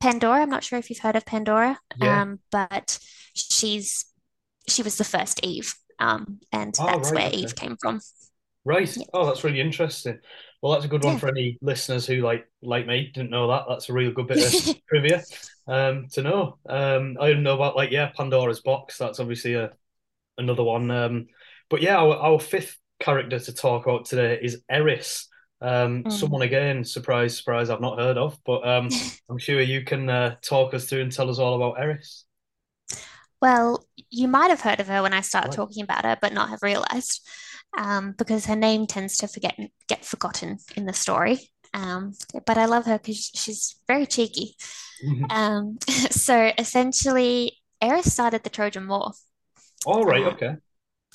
Pandora, 0.00 0.42
I'm 0.42 0.50
not 0.50 0.64
sure 0.64 0.78
if 0.78 0.90
you've 0.90 0.98
heard 0.98 1.14
of 1.14 1.24
Pandora, 1.24 1.78
yeah. 1.96 2.22
um, 2.22 2.40
but 2.50 2.98
she's 3.34 4.06
she 4.68 4.82
was 4.82 4.96
the 4.96 5.04
first 5.04 5.44
Eve, 5.44 5.74
um, 5.98 6.40
and 6.52 6.78
Oh, 6.78 6.86
that's 6.86 7.12
right, 7.12 7.14
where 7.14 7.26
okay. 7.28 7.36
Eve 7.36 7.54
came 7.54 7.76
from. 7.80 8.00
Right. 8.64 8.94
Yeah, 8.96 9.04
Oh, 9.12 9.26
that's 9.26 9.44
really 9.44 9.60
interesting. 9.60 10.18
Well, 10.60 10.72
that's 10.72 10.84
a 10.84 10.88
good 10.88 11.02
one 11.02 11.14
yeah. 11.14 11.18
for 11.18 11.28
any 11.28 11.58
listeners 11.60 12.06
who 12.06 12.16
like 12.16 12.46
like 12.62 12.86
me 12.86 13.10
didn't 13.12 13.30
know 13.30 13.48
that. 13.48 13.64
That's 13.68 13.88
a 13.88 13.92
real 13.92 14.12
good 14.12 14.28
bit 14.28 14.40
of 14.40 14.56
trivia 14.88 15.22
um 15.66 16.08
to 16.12 16.22
know. 16.22 16.58
Um 16.68 17.16
I 17.20 17.28
didn't 17.28 17.42
know 17.42 17.54
about 17.54 17.76
like 17.76 17.90
yeah, 17.90 18.10
Pandora's 18.16 18.60
box. 18.60 18.98
That's 18.98 19.18
obviously 19.20 19.54
a 19.54 19.72
another 20.38 20.62
one. 20.64 20.90
Um 20.90 21.26
but 21.70 21.82
yeah, 21.82 21.96
our, 21.98 22.16
our 22.16 22.40
fifth 22.40 22.76
character 23.00 23.38
to 23.40 23.52
talk 23.54 23.86
about 23.86 24.04
today 24.06 24.38
is 24.42 24.62
Eris. 24.70 25.28
Um 25.60 26.04
Mm. 26.04 26.12
someone 26.12 26.42
again, 26.42 26.84
surprise, 26.84 27.36
surprise, 27.36 27.70
I've 27.70 27.80
not 27.80 27.98
heard 27.98 28.18
of, 28.18 28.38
but 28.46 28.66
um 28.68 28.88
I'm 29.30 29.38
sure 29.38 29.60
you 29.60 29.84
can 29.84 30.08
uh, 30.10 30.36
talk 30.42 30.74
us 30.74 30.86
through 30.88 31.02
and 31.02 31.12
tell 31.12 31.30
us 31.30 31.38
all 31.40 31.54
about 31.56 31.80
Eris. 31.80 32.24
Well, 33.42 33.84
you 34.10 34.28
might 34.28 34.50
have 34.50 34.62
heard 34.62 34.80
of 34.80 34.88
her 34.88 35.02
when 35.02 35.12
I 35.12 35.20
start 35.20 35.46
Right. 35.46 35.54
talking 35.56 35.82
about 35.82 36.04
her, 36.04 36.16
but 36.22 36.32
not 36.32 36.48
have 36.50 36.62
realized, 36.62 37.28
um, 37.76 38.14
because 38.16 38.46
her 38.46 38.56
name 38.56 38.86
tends 38.86 39.16
to 39.18 39.28
forget 39.28 39.58
get 39.88 40.04
forgotten 40.04 40.58
in 40.76 40.86
the 40.86 40.92
story. 40.94 41.50
Um, 41.74 42.14
but 42.46 42.58
I 42.58 42.66
love 42.66 42.86
her 42.86 42.98
because 42.98 43.30
she's 43.34 43.76
very 43.88 44.06
cheeky. 44.06 44.56
Um, 45.30 45.78
so 46.10 46.52
essentially, 46.58 47.58
Eris 47.80 48.12
started 48.12 48.44
the 48.44 48.50
Trojan 48.50 48.88
War. 48.88 49.12
All 49.84 50.04
right, 50.04 50.24
Uh, 50.24 50.30
okay. 50.34 50.56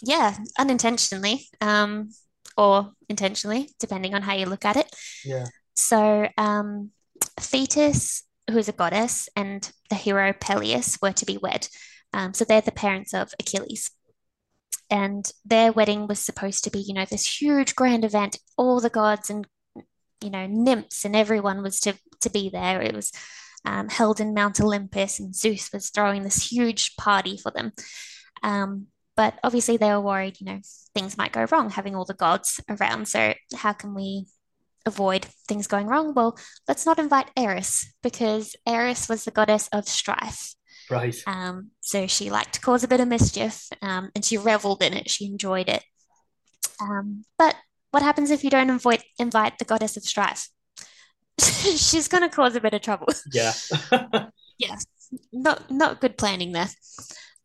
yeah, 0.04 0.38
unintentionally, 0.60 1.48
um, 1.62 2.10
or 2.58 2.94
intentionally, 3.10 3.70
depending 3.80 4.14
on 4.16 4.22
how 4.22 4.34
you 4.36 4.46
look 4.46 4.66
at 4.66 4.78
it. 4.78 4.94
Yeah. 5.26 5.46
So, 5.76 6.28
um, 6.38 6.92
Thetis, 7.40 8.24
who 8.52 8.58
is 8.58 8.70
a 8.70 8.74
goddess, 8.74 9.30
and 9.36 9.72
the 9.90 9.96
hero 9.96 10.34
Peleus 10.34 10.98
were 11.02 11.14
to 11.14 11.26
be 11.26 11.38
wed. 11.38 11.68
Um, 12.14 12.34
so 12.34 12.46
they're 12.46 12.62
the 12.62 12.72
parents 12.72 13.14
of 13.14 13.34
Achilles. 13.40 13.92
And 14.90 15.30
their 15.46 15.72
wedding 15.72 16.08
was 16.08 16.20
supposed 16.20 16.64
to 16.64 16.72
be, 16.72 16.80
you 16.80 16.94
know, 16.94 17.06
this 17.06 17.42
huge 17.42 17.76
grand 17.76 18.06
event. 18.06 18.40
All 18.58 18.80
the 18.80 18.90
gods 18.90 19.30
and, 19.30 19.46
you 20.22 20.30
know, 20.30 20.48
nymphs 20.48 21.04
and 21.04 21.16
everyone 21.16 21.62
was 21.62 21.80
to 21.82 21.96
to 22.22 22.30
be 22.30 22.50
there. 22.50 22.82
It 22.82 22.96
was 22.96 23.12
um, 23.66 23.90
held 23.90 24.20
in 24.20 24.34
Mount 24.34 24.62
Olympus, 24.62 25.20
and 25.20 25.36
Zeus 25.36 25.72
was 25.74 25.90
throwing 25.90 26.24
this 26.24 26.52
huge 26.52 26.96
party 26.96 27.38
for 27.38 27.52
them. 27.52 27.74
Um, 28.44 28.88
but 29.16 29.38
obviously, 29.44 29.78
they 29.78 29.90
were 29.90 30.02
worried, 30.02 30.40
you 30.40 30.46
know, 30.46 30.62
things 30.94 31.18
might 31.18 31.32
go 31.32 31.46
wrong 31.52 31.70
having 31.70 31.96
all 31.96 32.06
the 32.06 32.14
gods 32.14 32.62
around. 32.70 33.08
So, 33.08 33.34
how 33.56 33.74
can 33.74 33.94
we 33.94 34.28
avoid 34.86 35.26
things 35.48 35.68
going 35.68 35.88
wrong? 35.88 36.14
Well, 36.14 36.38
let's 36.68 36.86
not 36.86 37.00
invite 37.00 37.32
Eris 37.36 37.92
because 38.02 38.56
Eris 38.66 39.10
was 39.10 39.26
the 39.26 39.32
goddess 39.32 39.70
of 39.74 39.88
strife. 39.88 40.56
Right. 40.90 41.16
Um, 41.26 41.72
so 41.82 42.08
she 42.08 42.30
liked 42.30 42.54
to 42.54 42.62
cause 42.62 42.84
a 42.84 42.88
bit 42.88 43.00
of 43.00 43.08
mischief, 43.08 43.68
um, 43.82 44.10
and 44.16 44.24
she 44.24 44.38
reveled 44.38 44.82
in 44.82 44.94
it. 44.94 45.10
She 45.10 45.26
enjoyed 45.26 45.70
it. 45.70 45.84
Um, 46.82 47.26
but 47.38 47.56
what 47.92 48.04
happens 48.04 48.32
if 48.32 48.44
you 48.44 48.50
don't 48.50 48.70
invite 48.70 49.04
invite 49.20 49.58
the 49.58 49.66
goddess 49.66 49.98
of 49.98 50.04
strife? 50.04 50.50
She's 51.40 52.08
going 52.08 52.24
to 52.24 52.36
cause 52.36 52.56
a 52.56 52.62
bit 52.62 52.74
of 52.74 52.82
trouble. 52.82 53.08
Yeah. 53.32 53.54
Yeah, 54.60 54.76
not 55.32 55.70
not 55.70 56.02
good 56.02 56.18
planning 56.18 56.52
there. 56.52 56.70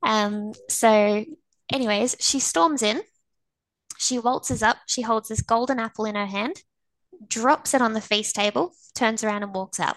Um, 0.03 0.53
so, 0.69 1.25
anyways, 1.71 2.17
she 2.21 2.41
storms 2.41 2.83
in. 2.83 3.03
She 3.99 4.19
waltzes 4.19 4.63
up. 4.63 4.79
She 4.87 5.03
holds 5.03 5.29
this 5.29 5.43
golden 5.43 5.79
apple 5.79 6.07
in 6.07 6.15
her 6.15 6.27
hand, 6.27 6.63
drops 7.29 7.75
it 7.75 7.83
on 7.83 7.93
the 7.93 8.01
feast 8.01 8.35
table, 8.35 8.73
turns 8.95 9.23
around 9.23 9.43
and 9.43 9.55
walks 9.55 9.79
out. 9.79 9.97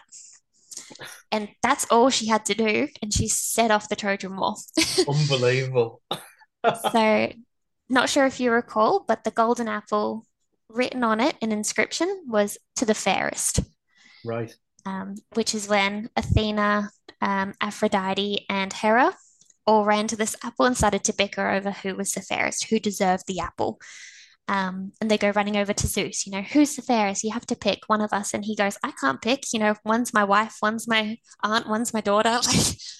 And 1.31 1.49
that's 1.63 1.85
all 1.91 2.09
she 2.09 2.27
had 2.27 2.45
to 2.45 2.55
do, 2.55 2.87
and 3.01 3.13
she 3.13 3.27
set 3.27 3.71
off 3.71 3.89
the 3.89 3.95
Trojan 3.95 4.35
War. 4.35 4.55
Unbelievable. 5.07 6.01
So, 6.91 7.31
not 7.89 8.09
sure 8.09 8.25
if 8.25 8.39
you 8.39 8.51
recall, 8.51 9.03
but 9.07 9.23
the 9.23 9.31
golden 9.31 9.67
apple 9.67 10.25
written 10.69 11.03
on 11.03 11.19
it, 11.19 11.35
an 11.41 11.51
inscription, 11.51 12.23
was 12.27 12.57
to 12.77 12.85
the 12.85 12.93
fairest, 12.95 13.59
Right. 14.23 14.53
um, 14.85 15.15
which 15.33 15.53
is 15.53 15.67
when 15.67 16.09
Athena, 16.15 16.89
um, 17.21 17.53
Aphrodite, 17.61 18.45
and 18.49 18.73
Hera 18.73 19.15
all 19.67 19.85
ran 19.85 20.07
to 20.07 20.15
this 20.15 20.35
apple 20.43 20.65
and 20.65 20.77
started 20.77 21.03
to 21.03 21.13
bicker 21.13 21.49
over 21.49 21.71
who 21.71 21.95
was 21.95 22.11
the 22.13 22.21
fairest, 22.21 22.65
who 22.65 22.79
deserved 22.79 23.23
the 23.27 23.39
apple. 23.39 23.79
Um, 24.47 24.91
and 25.01 25.09
they 25.09 25.17
go 25.17 25.31
running 25.31 25.57
over 25.57 25.73
to 25.73 25.87
Zeus, 25.87 26.27
you 26.27 26.31
know, 26.31 26.41
who's 26.41 26.75
the 26.75 26.83
fairest? 26.83 27.23
You 27.23 27.31
have 27.31 27.47
to 27.47 27.55
pick 27.55 27.79
one 27.87 28.01
of 28.01 28.13
us. 28.13 28.33
And 28.33 28.45
he 28.45 28.55
goes, 28.55 28.77
I 28.83 28.91
can't 28.91 29.21
pick, 29.21 29.45
you 29.51 29.59
know, 29.59 29.73
one's 29.83 30.13
my 30.13 30.23
wife, 30.23 30.57
one's 30.61 30.87
my 30.87 31.17
aunt, 31.43 31.67
one's 31.67 31.93
my 31.93 32.01
daughter. 32.01 32.39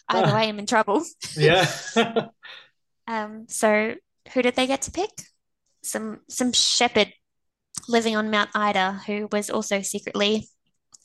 Like, 0.08 0.24
either 0.24 0.36
way, 0.36 0.50
I'm 0.50 0.60
in 0.60 0.68
trouble. 0.68 1.04
Yeah. 1.36 1.68
Um, 3.08 3.46
so 3.48 3.96
who 4.34 4.42
did 4.42 4.56
they 4.56 4.68
get 4.68 4.82
to 4.84 4.92
pick? 4.92 5.12
Some 5.84 6.22
some 6.28 6.52
shepherd 6.54 7.14
living 7.88 8.16
on 8.16 8.32
Mount 8.32 8.50
Ida 8.56 9.02
who 9.06 9.28
was 9.32 9.52
also 9.52 9.82
secretly 9.82 10.48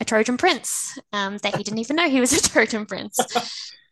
a 0.01 0.05
Trojan 0.05 0.39
prince, 0.39 0.99
um, 1.13 1.37
that 1.39 1.57
he 1.57 1.63
didn't 1.63 1.81
even 1.81 1.97
know 1.97 2.09
he 2.09 2.21
was 2.21 2.33
a 2.33 2.49
Trojan 2.49 2.87
prince. 2.87 3.19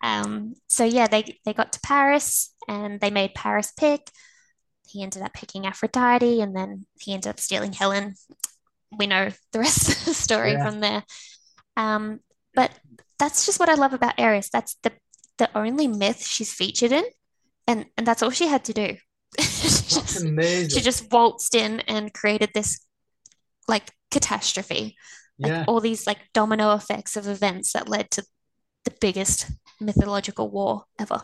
Um, 0.03 0.55
so 0.69 0.85
yeah, 0.85 1.07
they 1.07 1.39
they 1.45 1.53
got 1.53 1.73
to 1.75 1.81
Paris 1.81 2.55
and 2.67 3.01
they 3.01 3.11
made 3.11 3.35
Paris 3.35 3.73
pick. 3.79 4.09
He 4.89 5.03
ended 5.03 5.23
up 5.23 5.33
picking 5.35 5.67
Aphrodite, 5.67 6.41
and 6.41 6.57
then 6.57 6.87
he 7.01 7.13
ended 7.15 7.31
up 7.31 7.41
stealing 7.41 7.73
Helen. 7.73 8.15
We 8.99 9.07
know 9.07 9.31
the 9.53 9.59
rest 9.59 9.89
of 9.91 10.05
the 10.05 10.15
story 10.15 10.53
Yeah. 10.53 10.65
from 10.65 10.81
there. 10.81 11.05
Um, 11.77 12.21
but 12.55 12.71
that's 13.19 13.47
just 13.47 13.61
what 13.61 13.69
I 13.69 13.75
love 13.75 13.93
about 13.93 14.19
Eris. 14.19 14.49
That's 14.51 14.77
the 14.83 14.93
the 15.39 15.49
only 15.57 15.87
myth 15.87 16.25
she's 16.27 16.53
featured 16.53 16.91
in, 16.93 17.05
and 17.67 17.87
and 17.97 18.07
that's 18.07 18.23
all 18.23 18.31
she 18.31 18.49
had 18.49 18.65
to 18.65 18.73
do. 18.73 18.97
She 19.39 19.95
just 20.01 20.75
she 20.75 20.81
just 20.81 21.11
waltzed 21.13 21.55
in 21.55 21.81
and 21.81 22.13
created 22.13 22.51
this 22.55 22.81
like 23.67 23.91
catastrophe, 24.11 24.97
like 25.39 25.51
Yeah. 25.53 25.65
all 25.69 25.81
these 25.81 26.07
like 26.07 26.19
domino 26.35 26.75
effects 26.75 27.17
of 27.17 27.27
events 27.29 27.73
that 27.73 27.89
led 27.89 28.11
to 28.13 28.23
the 28.85 28.93
biggest 29.01 29.51
mythological 29.81 30.51
war 30.51 30.85
ever. 30.99 31.23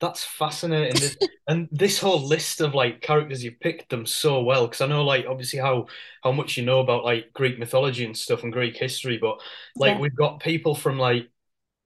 That's 0.00 0.24
fascinating. 0.24 1.16
And 1.46 1.68
this 1.72 1.98
whole 1.98 2.20
list 2.26 2.60
of 2.60 2.74
like 2.74 3.00
characters 3.02 3.42
you've 3.44 3.60
picked 3.60 3.90
them 3.90 4.06
so 4.06 4.42
well 4.42 4.66
because 4.66 4.80
I 4.80 4.86
know 4.86 5.04
like 5.04 5.26
obviously 5.28 5.58
how 5.58 5.86
how 6.22 6.32
much 6.32 6.56
you 6.56 6.64
know 6.64 6.80
about 6.80 7.04
like 7.04 7.32
Greek 7.34 7.58
mythology 7.58 8.04
and 8.04 8.16
stuff 8.16 8.42
and 8.42 8.52
Greek 8.52 8.76
history, 8.76 9.18
but 9.20 9.40
like 9.78 9.98
Yeah. 9.98 9.98
we've 9.98 10.14
got 10.16 10.40
people 10.40 10.74
from 10.74 10.98
like 10.98 11.28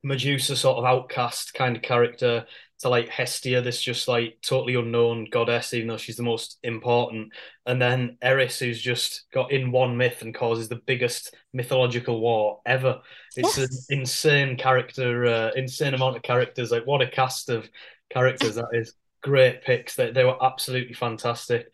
Medusa 0.04 0.56
sort 0.56 0.78
of 0.78 0.84
outcast 0.84 1.54
kind 1.54 1.76
of 1.76 1.82
character 1.82 2.46
to 2.80 2.88
like 2.88 3.08
Hestia, 3.08 3.62
this 3.62 3.82
just 3.82 4.08
like 4.08 4.38
totally 4.42 4.74
unknown 4.76 5.26
goddess, 5.30 5.74
even 5.74 5.88
though 5.88 5.96
she's 5.98 6.16
the 6.16 6.22
most 6.24 6.58
important. 6.62 7.32
And 7.66 7.80
then 7.82 8.18
Eris, 8.22 8.58
who's 8.60 8.80
just 8.82 9.24
got 9.32 9.52
in 9.52 9.72
one 9.72 9.96
myth 9.96 10.22
and 10.22 10.34
causes 10.34 10.68
the 10.68 10.76
biggest 10.86 11.34
mythological 11.52 12.20
war 12.20 12.60
ever. 12.66 13.00
It's 13.36 13.58
an 13.58 13.68
insane 13.88 14.56
character, 14.56 15.26
uh, 15.26 15.50
insane 15.56 15.94
amount 15.94 16.16
of 16.16 16.22
characters. 16.22 16.70
Like 16.70 16.86
what 16.86 17.02
a 17.02 17.08
cast 17.08 17.48
of 17.48 17.68
characters 18.14 18.54
that 18.56 18.68
is. 18.72 18.94
Great 19.22 19.62
picks. 19.64 19.94
They 19.96 20.10
they 20.10 20.24
were 20.24 20.42
absolutely 20.44 20.94
fantastic. 20.94 21.68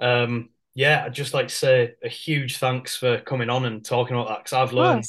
Um, 0.00 0.48
yeah, 0.74 1.04
I'd 1.04 1.12
just 1.14 1.34
like 1.34 1.48
to 1.48 1.54
say 1.54 1.94
a 2.02 2.08
huge 2.08 2.56
thanks 2.56 2.96
for 2.96 3.20
coming 3.20 3.50
on 3.50 3.64
and 3.66 3.84
talking 3.84 4.16
about 4.16 4.28
that 4.28 4.38
because 4.38 4.54
I've 4.54 4.72
learned 4.72 5.04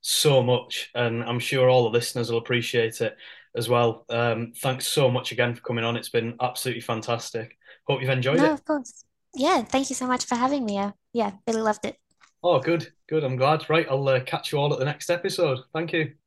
so 0.00 0.42
much, 0.42 0.90
and 0.94 1.22
I'm 1.22 1.38
sure 1.38 1.68
all 1.68 1.84
the 1.84 1.90
listeners 1.98 2.30
will 2.30 2.38
appreciate 2.38 3.00
it 3.00 3.16
as 3.54 3.68
well. 3.68 4.06
Um, 4.08 4.52
thanks 4.56 4.88
so 4.88 5.10
much 5.10 5.32
again 5.32 5.54
for 5.54 5.60
coming 5.60 5.84
on. 5.84 5.96
It's 5.96 6.08
been 6.08 6.34
absolutely 6.40 6.80
fantastic. 6.80 7.56
Hope 7.86 8.00
you've 8.00 8.10
enjoyed 8.10 8.38
No, 8.38 8.46
it. 8.46 8.52
of 8.52 8.64
course. 8.64 9.04
Yeah, 9.34 9.62
thank 9.62 9.90
you 9.90 9.96
so 9.96 10.06
much 10.06 10.24
for 10.24 10.36
having 10.36 10.64
me. 10.64 10.78
Uh, 10.78 10.92
yeah, 11.12 11.32
really 11.46 11.60
loved 11.60 11.84
it. 11.84 11.96
Oh, 12.42 12.58
good, 12.58 12.92
good. 13.08 13.22
I'm 13.22 13.36
glad. 13.36 13.68
Right, 13.68 13.86
I'll 13.90 14.08
uh, 14.08 14.20
catch 14.20 14.52
you 14.52 14.58
all 14.58 14.72
at 14.72 14.78
the 14.78 14.84
next 14.84 15.10
episode. 15.10 15.58
Thank 15.72 15.92
you. 15.92 16.23